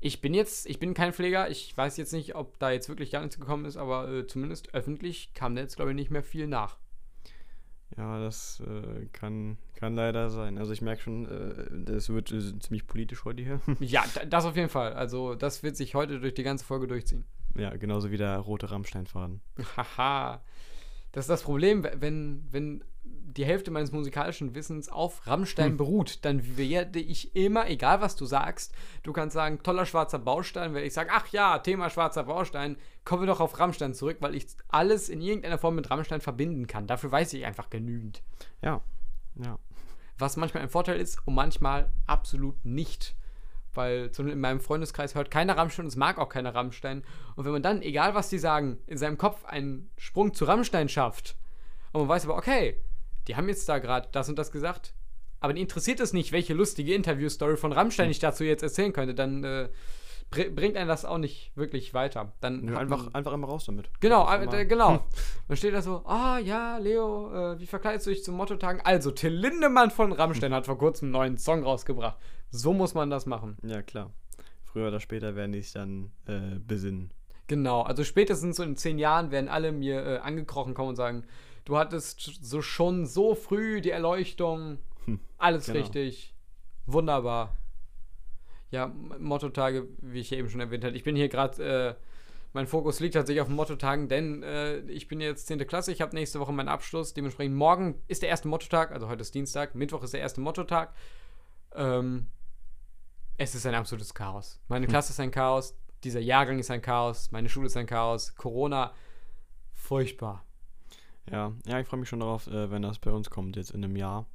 [0.00, 3.10] Ich bin jetzt, ich bin kein Pfleger, ich weiß jetzt nicht, ob da jetzt wirklich
[3.10, 6.22] gar nichts gekommen ist, aber äh, zumindest öffentlich kam da jetzt, glaube ich, nicht mehr
[6.22, 6.76] viel nach.
[7.96, 10.58] Ja, das äh, kann, kann leider sein.
[10.58, 13.60] Also ich merke schon, äh, das wird äh, ziemlich politisch heute hier.
[13.80, 14.94] Ja, da- das auf jeden Fall.
[14.94, 17.24] Also, das wird sich heute durch die ganze Folge durchziehen.
[17.56, 19.40] ja, genauso wie der rote Rammsteinfaden.
[19.76, 20.42] Haha.
[21.12, 22.82] Das ist das Problem, wenn, wenn
[23.36, 25.76] die Hälfte meines musikalischen Wissens auf Rammstein Hm.
[25.76, 30.74] beruht, dann werde ich immer, egal was du sagst, du kannst sagen, toller schwarzer Baustein,
[30.74, 34.34] werde ich sagen, ach ja, Thema schwarzer Baustein, kommen wir doch auf Rammstein zurück, weil
[34.34, 36.86] ich alles in irgendeiner Form mit Rammstein verbinden kann.
[36.86, 38.22] Dafür weiß ich einfach genügend.
[38.62, 38.80] Ja,
[39.36, 39.58] ja.
[40.18, 43.16] Was manchmal ein Vorteil ist und manchmal absolut nicht.
[43.72, 47.02] Weil in meinem Freundeskreis hört keiner Rammstein und es mag auch keiner Rammstein.
[47.34, 50.88] Und wenn man dann, egal was die sagen, in seinem Kopf einen Sprung zu Rammstein
[50.88, 51.36] schafft
[51.92, 52.76] und man weiß aber, okay,
[53.28, 54.94] die haben jetzt da gerade das und das gesagt,
[55.40, 59.14] aber die interessiert es nicht, welche lustige Interview-Story von Rammstein ich dazu jetzt erzählen könnte,
[59.14, 59.68] dann äh,
[60.30, 62.32] br bringt einen das auch nicht wirklich weiter.
[62.40, 63.90] Dann Nö, einfach, man- einfach immer raus damit.
[64.00, 65.04] Genau, äh, genau.
[65.48, 68.80] Dann steht da so, ah ja, Leo, äh, wie verkleidest du dich zum Mottotagen?
[68.84, 72.16] Also, Till Lindemann von Rammstein hat vor kurzem einen neuen Song rausgebracht.
[72.50, 73.58] So muss man das machen.
[73.62, 74.12] Ja, klar.
[74.64, 77.12] Früher oder später werden die sich dann äh, besinnen.
[77.46, 81.24] Genau, also spätestens so in zehn Jahren werden alle mir äh, angekrochen kommen und sagen,
[81.64, 85.80] du hattest so schon so früh die Erleuchtung, Hm, alles genau.
[85.80, 86.34] richtig,
[86.86, 87.56] wunderbar.
[88.70, 88.86] Ja,
[89.18, 91.94] Mottotage, wie ich ja eben schon erwähnt habe, ich bin hier gerade, äh,
[92.52, 95.66] mein Fokus liegt tatsächlich auf den Mottotagen, denn äh, ich bin jetzt 10.
[95.66, 99.22] Klasse, ich habe nächste Woche meinen Abschluss, dementsprechend morgen ist der erste Mottotag, also heute
[99.22, 100.94] ist Dienstag, Mittwoch ist der erste Mottotag.
[101.74, 102.26] Ähm,
[103.36, 104.60] es ist ein absolutes Chaos.
[104.68, 104.90] Meine Hm.
[104.90, 108.92] Klasse ist ein Chaos, dieser Jahrgang ist ein Chaos, meine Schule ist ein Chaos, Corona,
[109.72, 110.44] furchtbar.
[111.30, 113.82] Ja, ja, ich freue mich schon darauf, äh, wenn das bei uns kommt, jetzt in
[113.84, 114.26] einem Jahr.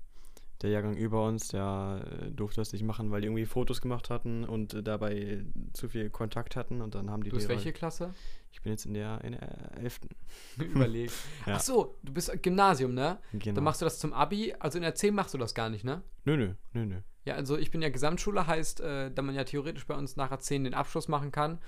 [0.62, 4.10] Der Jahrgang über uns, der äh, durfte das nicht machen, weil die irgendwie Fotos gemacht
[4.10, 7.56] hatten und äh, dabei zu viel Kontakt hatten und dann haben die Du bist Lehrer-
[7.58, 8.14] welche Klasse?
[8.52, 10.02] Ich bin jetzt in der, in der 11.
[10.58, 11.12] Überleg.
[11.46, 11.56] Ja.
[11.56, 13.20] Ach so, du bist Gymnasium, ne?
[13.32, 13.56] Genau.
[13.56, 15.86] Dann machst du das zum Abi, also in der 10 machst du das gar nicht,
[15.86, 16.02] ne?
[16.26, 16.96] nö, nö, nö, nö.
[17.26, 20.40] Ja, also ich bin ja Gesamtschule, heißt, äh, da man ja theoretisch bei uns nachher
[20.40, 21.60] 10 den Abschluss machen kann,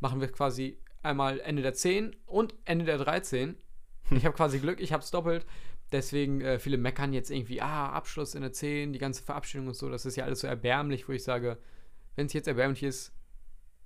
[0.00, 3.54] machen wir quasi einmal Ende der 10 und Ende der 13.
[4.16, 5.46] Ich habe quasi Glück, ich habe es doppelt.
[5.92, 9.74] Deswegen, äh, viele meckern jetzt irgendwie, ah, Abschluss in der 10, die ganze Verabschiedung und
[9.74, 11.58] so, das ist ja alles so erbärmlich, wo ich sage,
[12.14, 13.12] wenn es jetzt erbärmlich ist,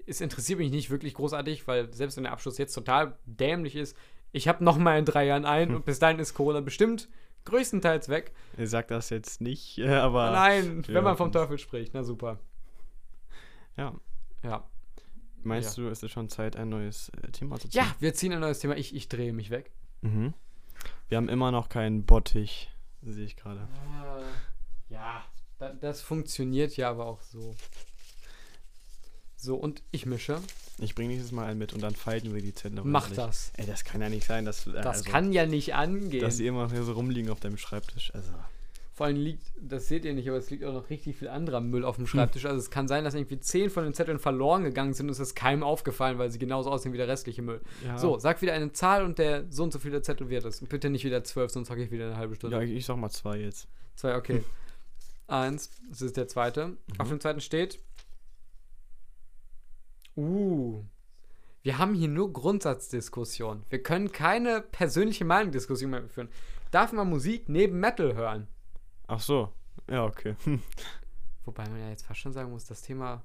[0.07, 3.97] es interessiert mich nicht wirklich großartig, weil selbst wenn der Abschluss jetzt total dämlich ist,
[4.33, 7.09] ich habe noch mal in drei Jahren ein und bis dahin ist Corona bestimmt
[7.47, 8.33] größtenteils weg.
[8.59, 10.31] Ihr sagt das jetzt nicht, aber.
[10.31, 11.33] Nein, wenn man vom.
[11.33, 12.39] Teufel spricht, na super.
[13.77, 13.95] Ja.
[14.43, 14.69] Ja.
[15.43, 15.85] Meinst Ja.
[15.85, 17.83] du, ist es schon Zeit, ein neues äh, Thema zu ziehen?
[17.83, 18.77] Ja, wir ziehen ein neues Thema.
[18.77, 19.73] Ich, ich drehe mich weg.
[20.05, 20.35] Mhm.
[21.09, 22.71] Wir haben immer noch keinen Bottich,
[23.03, 23.67] sehe ich gerade.
[24.89, 25.25] ja,
[25.59, 27.55] da, das funktioniert ja aber auch so.
[29.37, 30.41] So, und ich mische.
[30.79, 32.81] Ich bringe nächstes Mal einen mit und dann falten wir die Zettel.
[32.83, 33.53] Mach das.
[33.57, 36.21] Ey, das kann ja nicht sein, dass, äh, Das also, kann ja nicht angehen.
[36.23, 38.15] dass die immer hier so rumliegen auf deinem Schreibtisch.
[38.15, 38.33] Also,
[38.97, 41.61] Vor allem liegt, das seht ihr nicht, aber es liegt auch noch richtig viel anderer
[41.61, 41.89] Müll Hm.
[41.89, 42.47] auf dem Schreibtisch.
[42.47, 45.19] Also es kann sein, dass irgendwie zehn von den Zetteln verloren gegangen sind und es
[45.19, 47.61] ist keinem aufgefallen, weil sie genauso aussehen wie der restliche Müll.
[47.85, 47.99] ja.
[47.99, 50.61] So, sag wieder eine Zahl und der so und so viele Zettel wird es.
[50.61, 52.57] Und bitte nicht wieder zwölf, sonst hocke ich wieder eine halbe Stunde.
[52.57, 53.67] Ja, ich, ich sag mal zwei jetzt.
[53.97, 54.45] Zwei, okay.
[55.27, 56.69] Eins, das ist der zweite.
[56.69, 56.77] Mhm.
[56.99, 57.81] Auf dem zweiten steht.
[60.17, 60.85] Uh.
[61.63, 63.65] Wir haben hier nur Grundsatzdiskussion.
[63.71, 66.29] Wir können keine persönliche Meinungsdiskussion mehr führen.
[66.71, 68.47] Darf man Musik neben Metal hören?
[69.07, 69.53] Ach so.
[69.91, 70.35] Ja, okay.
[71.45, 73.23] Wobei man ja jetzt fast schon sagen muss, das Thema.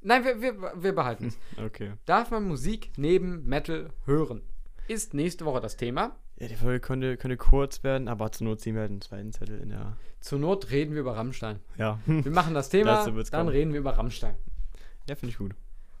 [0.00, 1.38] Nein, wir, wir, wir behalten es.
[1.64, 1.92] okay.
[2.06, 4.42] Darf man Musik neben Metal hören?
[4.88, 6.16] Ist nächste Woche das Thema.
[6.38, 9.32] Ja, die Folge könnte, könnte kurz werden, aber zur Not ziehen wir halt einen zweiten
[9.32, 9.96] Zettel in der.
[10.20, 11.60] Zur Not reden wir über Rammstein.
[11.76, 12.00] Ja.
[12.06, 13.48] Wir machen das Thema, dann kommen.
[13.48, 14.34] reden wir über Rammstein.
[15.08, 15.54] ja, finde ich gut.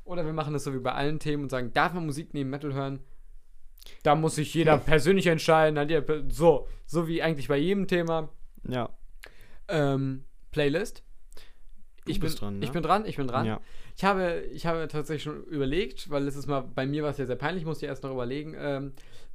[0.04, 2.50] Oder wir machen das so wie bei allen Themen und sagen, darf man Musik neben
[2.50, 3.00] Metal hören?
[4.02, 6.30] Da muss sich jeder persönlich entscheiden.
[6.30, 8.28] So, so wie eigentlich bei jedem Thema.
[8.68, 8.90] Ja.
[9.68, 11.02] Ähm, Playlist.
[12.04, 12.64] Du Ich bin, dran, ne?
[12.64, 13.46] ich bin dran, ich bin dran.
[13.46, 13.60] Ja.
[13.96, 17.26] Ich habe, ich habe tatsächlich schon überlegt, weil letztes Mal bei mir war es ja
[17.26, 18.54] sehr peinlich, musste ich erst noch überlegen.
[18.58, 18.92] Ähm,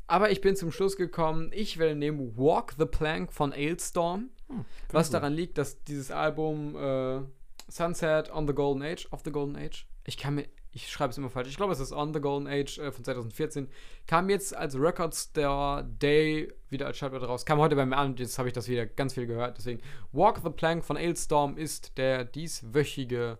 [0.07, 4.29] aber ich bin zum Schluss gekommen, ich werde nehmen Walk the Plank von Ailstorm.
[4.47, 5.15] Hm, Was gut.
[5.15, 7.21] daran liegt, dass dieses Album äh,
[7.69, 10.45] Sunset on the Golden Age, of the Golden Age, ich kann mir,
[10.83, 13.03] ich schreibe es immer falsch, ich glaube es ist On the Golden Age äh, von
[13.03, 13.67] 2014,
[14.05, 18.11] kam jetzt als Record Store Day wieder als Schallplatte raus, kam heute bei mir an
[18.11, 21.57] und jetzt habe ich das wieder ganz viel gehört, deswegen Walk the Plank von Ailstorm
[21.57, 23.37] ist der dieswöchige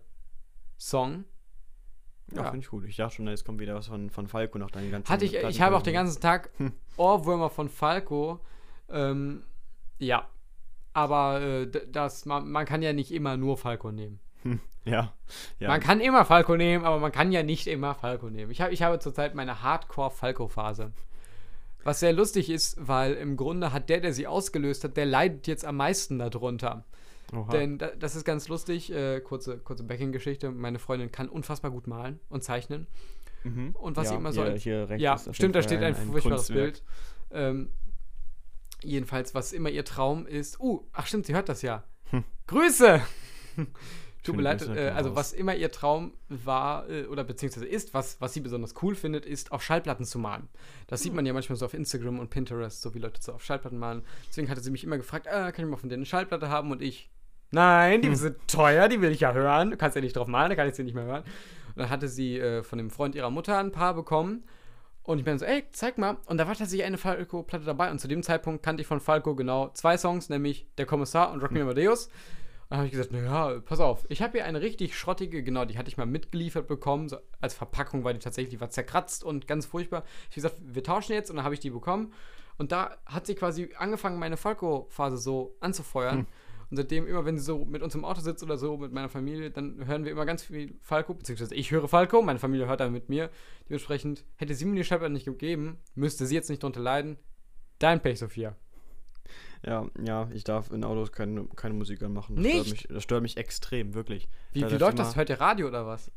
[0.76, 1.24] Song.
[2.32, 2.50] Ja, Ja.
[2.50, 2.84] finde ich gut.
[2.84, 5.34] Ich dachte schon, jetzt kommt wieder was von, von Falco nach deinen ganzen Hatte ich,
[5.34, 6.72] ich habe auch den ganzen Tag Hm.
[6.98, 8.40] Ohrwürmer von Falco.
[8.90, 9.44] Ähm,
[9.98, 10.28] ja.
[10.92, 14.20] Aber äh, das, man, man kann ja nicht immer nur Falco nehmen.
[14.84, 15.12] Ja.
[15.58, 15.68] ja.
[15.68, 18.50] Man kann immer Falco nehmen, aber man kann ja nicht immer Falco nehmen.
[18.50, 20.92] Ich, hab, ich habe zurzeit meine Hardcore-Falco-Phase.
[21.84, 25.46] Was sehr lustig ist, weil im Grunde hat der, der sie ausgelöst hat, der leidet
[25.46, 26.84] jetzt am meisten darunter.
[27.34, 27.50] Oha.
[27.52, 28.90] Denn da, das ist ganz lustig.
[28.92, 30.50] Äh, kurze kurze Backing-Geschichte.
[30.50, 32.86] Meine Freundin kann unfassbar gut malen und zeichnen.
[33.44, 33.70] Mhm.
[33.78, 36.48] und was ja, sie immer so Hier, hier Ja, stimmt, da steht Fall ein, furchtbares.
[36.48, 36.82] Bild.
[37.30, 37.70] Ähm,
[38.82, 40.58] jedenfalls, was immer ihr Traum ist.
[40.58, 41.84] Uh, ach stimmt, sie hört das ja.
[42.10, 42.24] Hm.
[42.46, 43.00] Grüße!
[44.28, 48.20] Tut mir leid, äh, also was immer ihr Traum war, äh, oder beziehungsweise ist, was,
[48.20, 50.48] was sie besonders cool findet, ist, auf Schallplatten zu malen.
[50.86, 51.04] Das Hm.
[51.04, 53.78] sieht man ja manchmal so auf Instagram und Pinterest, so wie Leute so auf Schallplatten
[53.78, 54.02] malen.
[54.28, 56.70] Deswegen hatte sie mich immer gefragt, äh, kann ich mal von dir eine Schallplatte haben?
[56.70, 57.10] Und ich,
[57.50, 58.10] nein, Hm.
[58.10, 59.70] die sind teuer, die will ich ja hören.
[59.72, 61.22] Du kannst ja nicht drauf malen, da kann ich sie nicht mehr hören.
[61.68, 64.44] Und dann hatte sie äh, von dem Freund ihrer Mutter ein paar bekommen.
[65.04, 66.18] Und ich bin so, ey, zeig mal.
[66.26, 67.90] Und da war tatsächlich eine Falco-Platte dabei.
[67.90, 71.40] Und zu dem Zeitpunkt kannte ich von Falco genau zwei Songs, nämlich Der Kommissar und
[71.42, 72.06] Rock Me Amadeus.
[72.06, 72.12] Und
[72.68, 75.78] dann habe ich gesagt, naja, pass auf, ich habe hier eine richtig schrottige, genau, die
[75.78, 77.08] hatte ich mal mitgeliefert bekommen.
[77.08, 80.04] So als Verpackung war die tatsächlich, die war zerkratzt und ganz furchtbar.
[80.30, 82.12] Ich habe gesagt, wir tauschen jetzt und dann habe ich die bekommen.
[82.58, 86.18] Und da hat sie quasi angefangen, meine Falco-Phase so anzufeuern.
[86.18, 86.26] Hm.
[86.70, 89.08] Und seitdem, immer wenn sie so mit uns im Auto sitzt oder so, mit meiner
[89.08, 92.80] Familie, dann hören wir immer ganz viel Falco, beziehungsweise ich höre Falco, meine Familie hört
[92.80, 93.30] dann mit mir.
[93.68, 97.16] Dementsprechend, hätte sie mir die Schallplatte nicht gegeben, müsste sie jetzt nicht drunter leiden.
[97.78, 98.54] Dein Pech, Sophia.
[99.66, 102.36] Ja, ja, ich darf in Autos keine, keine Musik anmachen.
[102.36, 102.56] Das Nicht?
[102.66, 104.28] Stört mich, das stört mich extrem, wirklich.
[104.52, 105.16] Wie, Da wie läuft das?
[105.16, 106.10] Hört ihr Radio oder was?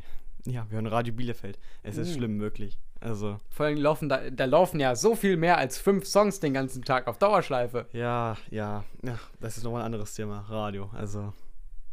[0.46, 1.60] Ja, wir hören Radio Bielefeld.
[1.84, 2.14] Es ist Uh.
[2.18, 2.80] schlimm, wirklich.
[3.00, 6.54] Also, Vor allem laufen da, da laufen ja so viel mehr als fünf Songs den
[6.54, 7.88] ganzen Tag auf Dauerschleife.
[7.94, 10.40] ja, ja, ja, das ist nochmal ein anderes Thema.
[10.50, 11.34] Radio, also,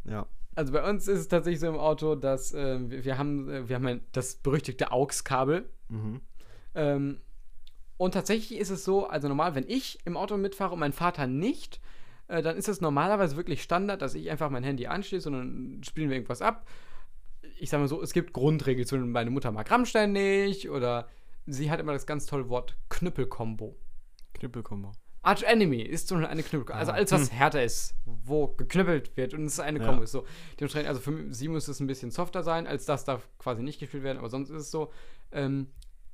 [0.05, 0.27] ja.
[0.55, 3.69] Also bei uns ist es tatsächlich so im Auto, dass äh, wir, wir haben, äh,
[3.69, 5.69] wir haben das berüchtigte AUX-Kabel.
[5.89, 6.21] Mhm.
[6.75, 7.21] Ähm,
[7.99, 11.27] und tatsächlich ist es so, also normal, wenn ich im Auto mitfahre und mein Vater
[11.27, 11.81] nicht,
[12.29, 15.83] äh, dann ist es normalerweise wirklich Standard, dass ich einfach mein Handy anschließe und dann
[15.85, 16.67] spielen wir irgendwas ab.
[17.61, 21.09] Ich sag mal so, es gibt Grundregeln, zum Beispiel meine Mutter mag Rammstein nicht oder
[21.47, 23.77] sie hat immer das ganz tolle Wort Knüppelkombo.
[24.35, 24.93] Knüppelkombo.
[25.23, 26.79] Arch Enemy ist zum Beispiel eine Knüppelkombo.
[26.79, 26.95] Also Ah.
[26.95, 29.87] alles, was härter ist, wo geknüppelt wird und es ist eine Ja.
[29.87, 30.25] Kombo ist so.
[30.61, 33.81] Dementsprechend, also für sie muss es ein bisschen softer sein, als das darf quasi nicht
[33.81, 34.93] gespielt werden, aber sonst ist es so,
[35.33, 35.69] ähm,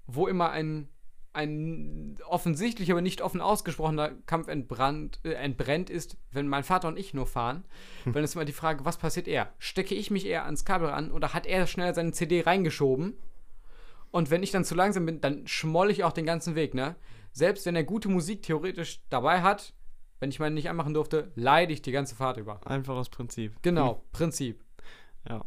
[0.06, 0.88] wo immer ein,
[1.34, 6.98] ein offensichtlich, aber nicht offen ausgesprochener Kampf entbrannt, äh, entbrennt ist, wenn mein Vater und
[6.98, 7.64] ich nur fahren.
[8.04, 9.52] Weil dann ist immer die Frage, was passiert eher?
[9.58, 13.14] Stecke ich mich eher ans Kabel ran oder hat er schnell seine CD reingeschoben?
[14.10, 16.94] Und wenn ich dann zu langsam bin, dann schmoll ich auch den ganzen Weg, ne?
[17.32, 19.74] Selbst wenn er gute Musik theoretisch dabei hat,
[20.20, 22.60] wenn ich meine nicht anmachen durfte, leide ich die ganze Fahrt über.
[22.64, 23.60] Einfaches Prinzip.
[23.62, 24.62] Genau, Prinzip.
[25.28, 25.44] Ja.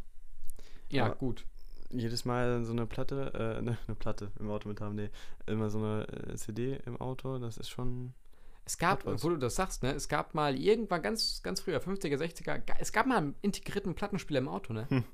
[0.91, 1.45] Ja, Aber- gut.
[1.89, 5.09] Jedes Mal so eine Platte, äh, ne, eine Platte im Auto mit haben, nee,
[5.45, 8.13] immer so eine äh, CD im Auto, das ist schon.
[8.65, 9.93] Es gab, wo du das sagst, ne?
[9.93, 13.95] Es gab mal irgendwann ganz, ganz früher, 50er, 60er, ga- es gab mal einen integrierten
[13.95, 14.87] Plattenspieler im Auto, ne?
[14.89, 15.05] Hm.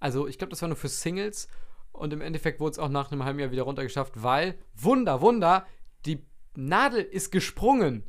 [0.00, 1.46] Also ich glaube, das war nur für Singles
[1.92, 5.64] und im Endeffekt wurde es auch nach einem halben Jahr wieder runtergeschafft, weil, Wunder, Wunder,
[6.04, 8.02] die Nadel ist gesprungen.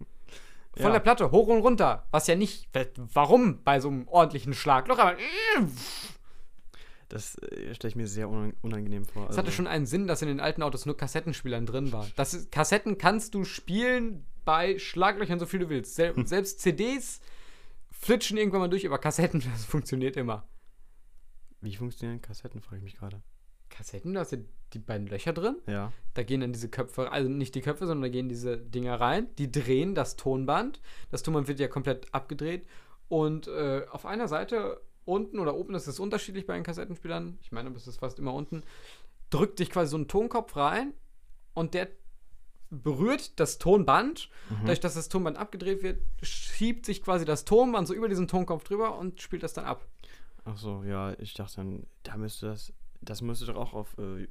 [0.74, 0.90] Von Ja.
[0.94, 2.06] der Platte, hoch und runter.
[2.10, 4.86] Was ja nicht, warum bei so einem ordentlichen Schlag?
[4.86, 5.16] Doch, aber
[7.08, 9.24] Das äh, stelle ich mir sehr unang- unangenehm vor.
[9.24, 12.08] es hatte Also, schon einen Sinn, dass in den alten Autos nur Kassettenspielern drin war.
[12.16, 15.94] Das ist, Kassetten kannst du spielen bei Schlaglöchern so viel du willst.
[15.94, 17.20] Sel selbst CDs
[17.90, 20.46] flitschen irgendwann mal durch, aber Kassetten, das funktioniert immer.
[21.60, 23.22] Wie funktionieren Kassetten, frage ich mich gerade.
[23.70, 25.56] Kassetten, da hast du die beiden Löcher drin.
[25.66, 25.92] Ja.
[26.12, 29.28] Da gehen dann diese Köpfe, also nicht die Köpfe, sondern da gehen diese Dinger rein.
[29.38, 30.80] Die drehen das Tonband.
[31.10, 32.66] Das Tonband wird ja komplett abgedreht.
[33.08, 37.52] Und äh, auf einer Seite unten oder oben, das ist unterschiedlich bei den Kassettenspielern, ich
[37.52, 38.62] meine, das ist fast immer unten,
[39.30, 40.94] drückt dich quasi so ein Tonkopf rein
[41.54, 41.88] und der
[42.70, 44.28] berührt das Tonband.
[44.50, 44.56] Mhm.
[44.60, 48.64] Dadurch, dass das Tonband abgedreht wird, schiebt sich quasi das Tonband so über diesen Tonkopf
[48.64, 49.86] drüber und spielt das dann ab.
[50.44, 54.26] Ach so, ja, ich dachte dann, da müsste das, das müsste doch auch auf äh,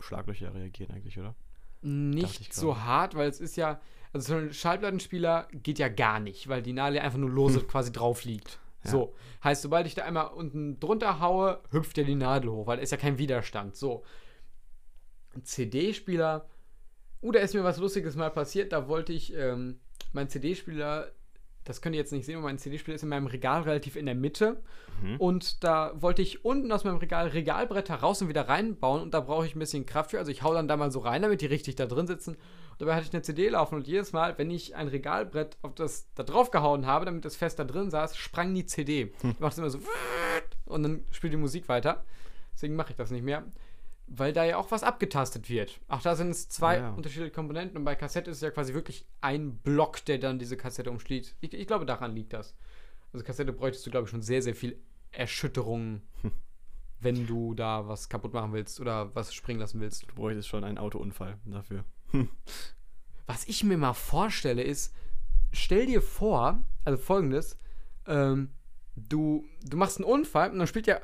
[0.00, 1.34] Schlaglöcher reagieren eigentlich, oder?
[1.82, 1.88] ich
[2.40, 3.80] Nicht so hart, weil es ist ja,
[4.12, 7.92] also so ein Schallplattenspieler geht ja gar nicht, weil die Nadel einfach nur lose quasi
[7.92, 8.58] drauf liegt.
[8.90, 12.76] So, heißt, sobald ich da einmal unten drunter haue, hüpft ja die Nadel hoch, weil
[12.76, 13.76] da ist ja kein Widerstand.
[13.76, 14.04] So,
[15.42, 16.48] CD-Spieler,
[17.22, 19.80] uh, da ist mir was Lustiges mal passiert, da wollte ich, ähm,
[20.12, 21.10] mein CD-Spieler,
[21.64, 24.06] das könnt ihr jetzt nicht sehen, aber mein CD-Spieler ist in meinem Regal relativ in
[24.06, 24.62] der Mitte.
[25.02, 25.16] Mhm.
[25.16, 29.20] Und da wollte ich unten aus meinem Regal Regalbretter raus und wieder reinbauen und da
[29.20, 30.18] brauche ich ein bisschen Kraft für.
[30.18, 32.34] Also ich hau dann da mal so rein, damit die richtig da drin sitzen.
[32.34, 35.74] Und dabei hatte ich eine CD laufen und jedes Mal, wenn ich ein Regalbrett auf
[35.74, 39.12] das da drauf gehauen habe, damit das fest da drin saß, sprang die CD.
[39.20, 39.30] Hm.
[39.30, 39.78] Ich machte es immer so
[40.66, 42.04] und dann spielt die Musik weiter.
[42.52, 43.44] Deswegen mache ich das nicht mehr.
[44.06, 45.80] Weil da ja auch was abgetastet wird.
[45.88, 46.90] Auch da sind es zwei Ja.
[46.92, 50.56] unterschiedliche Komponenten und bei Kassette ist es ja quasi wirklich ein Block, der dann diese
[50.58, 51.36] Kassette umschließt.
[51.40, 52.54] Ich, ich glaube, daran liegt das.
[53.12, 54.78] Also Kassette bräuchtest du, glaube ich, schon sehr, sehr viel
[55.10, 56.02] Erschütterung,
[57.00, 60.10] wenn du da was kaputt machen willst oder was springen lassen willst.
[60.10, 61.84] Du bräuchtest schon einen Autounfall dafür.
[63.26, 64.94] Was ich mir mal vorstelle, ist,
[65.52, 67.58] stell dir vor, also folgendes,
[68.06, 68.50] ähm,
[68.96, 71.00] du, du machst einen Unfall und dann spielt ja,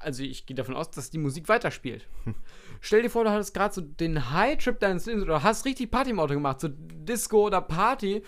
[0.00, 2.08] also ich gehe davon aus, dass die Musik weiterspielt.
[2.80, 6.10] stell dir vor, du hattest gerade so den High-Trip deines Lebens oder hast richtig Party
[6.10, 8.22] im Auto gemacht, so Disco oder Party,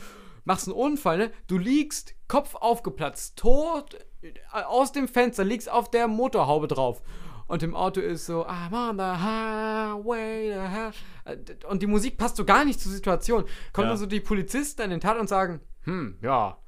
[0.44, 1.30] machst einen Unfall, ne?
[1.46, 4.32] Du liegst, Kopf aufgeplatzt, tot, äh,
[4.64, 7.02] aus dem Fenster, liegst auf der Motorhaube drauf.
[7.46, 10.52] Und im Auto ist so, I'm on the highway.
[10.52, 10.90] the hi-"
[11.24, 13.44] Äh, Und die Musik passt so gar nicht zur Situation.
[13.72, 13.90] Kommen Ja.
[13.90, 16.58] dann so die Polizisten an den Tat und sagen, hm, ja,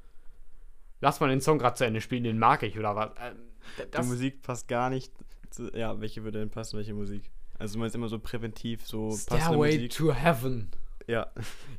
[1.02, 3.10] lass mal den Song gerade zu Ende spielen, den mag ich oder was.
[3.20, 3.36] Ähm,
[3.78, 5.12] d- Die das, Musik passt gar nicht
[5.50, 7.30] zu, ja, welche würde denn passen, welche Musik?
[7.58, 9.90] Also du meinst immer so präventiv, so Stairway Musik.
[9.92, 10.70] to Heaven.
[11.06, 11.26] Ja,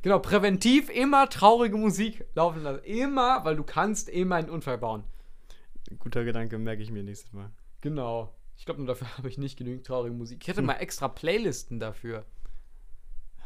[0.02, 2.84] Genau, präventiv immer traurige Musik laufen lassen.
[2.84, 5.02] Immer, weil du kannst immer einen Unfall bauen.
[5.98, 7.50] guter Gedanke, merke ich mir nächstes Mal.
[7.80, 8.34] Genau.
[8.56, 10.38] Ich glaube, nur dafür habe ich nicht genügend traurige Musik.
[10.42, 10.66] Ich hätte Hm.
[10.66, 12.24] mal extra Playlisten dafür.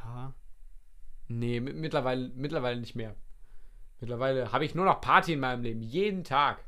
[0.05, 0.35] Ja.
[1.29, 3.15] Nee, mi- mittlerweile, mittlerweile nicht mehr.
[4.01, 5.81] Mittlerweile habe ich nur noch Party in meinem Leben.
[5.83, 6.65] Jeden Tag.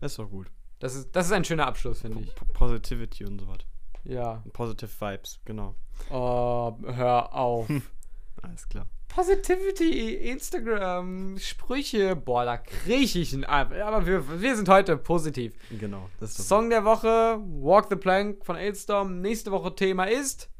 [0.00, 0.48] Das ist doch gut.
[0.78, 2.34] Das ist, das ist ein schöner Abschluss, finde ich.
[2.34, 3.58] P Positivity und so was.
[4.04, 4.42] Ja.
[4.52, 5.74] Positive Vibes, genau.
[6.10, 7.68] Oh, hör auf.
[8.42, 8.86] Alles klar.
[9.08, 12.14] Positivity, Instagram, Sprüche.
[12.14, 13.72] Boah, da kriege ich einen ab.
[13.72, 15.54] Aber wir, wir sind heute positiv.
[15.70, 16.08] Genau.
[16.20, 19.20] Das ist Song der Woche, Walk the Plank von Aidstorm.
[19.20, 20.50] Nächste Woche Thema ist.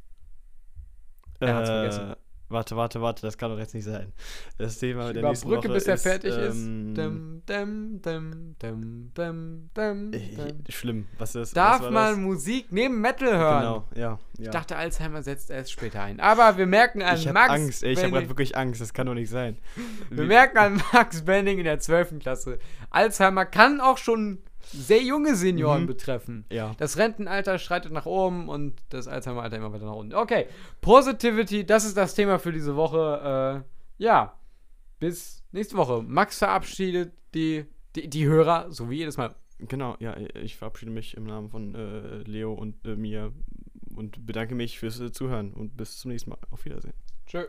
[1.41, 2.17] Er hat's vergessen.
[2.51, 4.13] Warte, warte, warte, das kann doch jetzt nicht sein.
[4.57, 6.57] Das Thema Ich der nächsten Woche bis er ist, fertig ist.
[6.57, 10.65] ähm, Dum, dum, dum, dum, dum, dum, äh, dum.
[10.71, 11.07] Schlimm.
[11.19, 12.19] Was ist Darf was man das?
[12.19, 13.61] Musik neben Metal hören?
[13.61, 14.01] Genau, ja.
[14.01, 14.19] ja.
[14.39, 16.21] Ich dachte, Alzheimer setzt erst später ein.
[16.21, 17.51] Aber wir merken an ich Max.
[17.51, 19.59] Angst, ey, ich habe gerade wirklich Angst, das kann doch nicht sein.
[20.09, 22.19] wir merken an Max Benning in der 12.
[22.19, 22.59] Klasse.
[22.91, 24.39] Alzheimer kann auch schon
[24.73, 25.87] sehr junge Senioren Mhm.
[25.87, 26.45] betreffen.
[26.51, 26.75] Ja.
[26.79, 30.15] Das Rentenalter schreitet nach oben und das Alzheimer-Alter immer weiter nach unten.
[30.15, 30.47] Okay,
[30.81, 33.65] Positivity, das ist das Thema für diese Woche.
[33.65, 34.39] Äh, ja,
[35.01, 36.03] bis nächste Woche.
[36.03, 37.65] Max verabschiedet die,
[37.97, 39.35] die, die Hörer, so wie jedes Mal.
[39.59, 43.33] Genau, ja, ich verabschiede mich im Namen von äh, Leo und äh, mir
[43.97, 46.39] und bedanke mich fürs äh, Zuhören und bis zum nächsten Mal.
[46.51, 46.95] Auf Wiedersehen.
[47.27, 47.45] Tschö.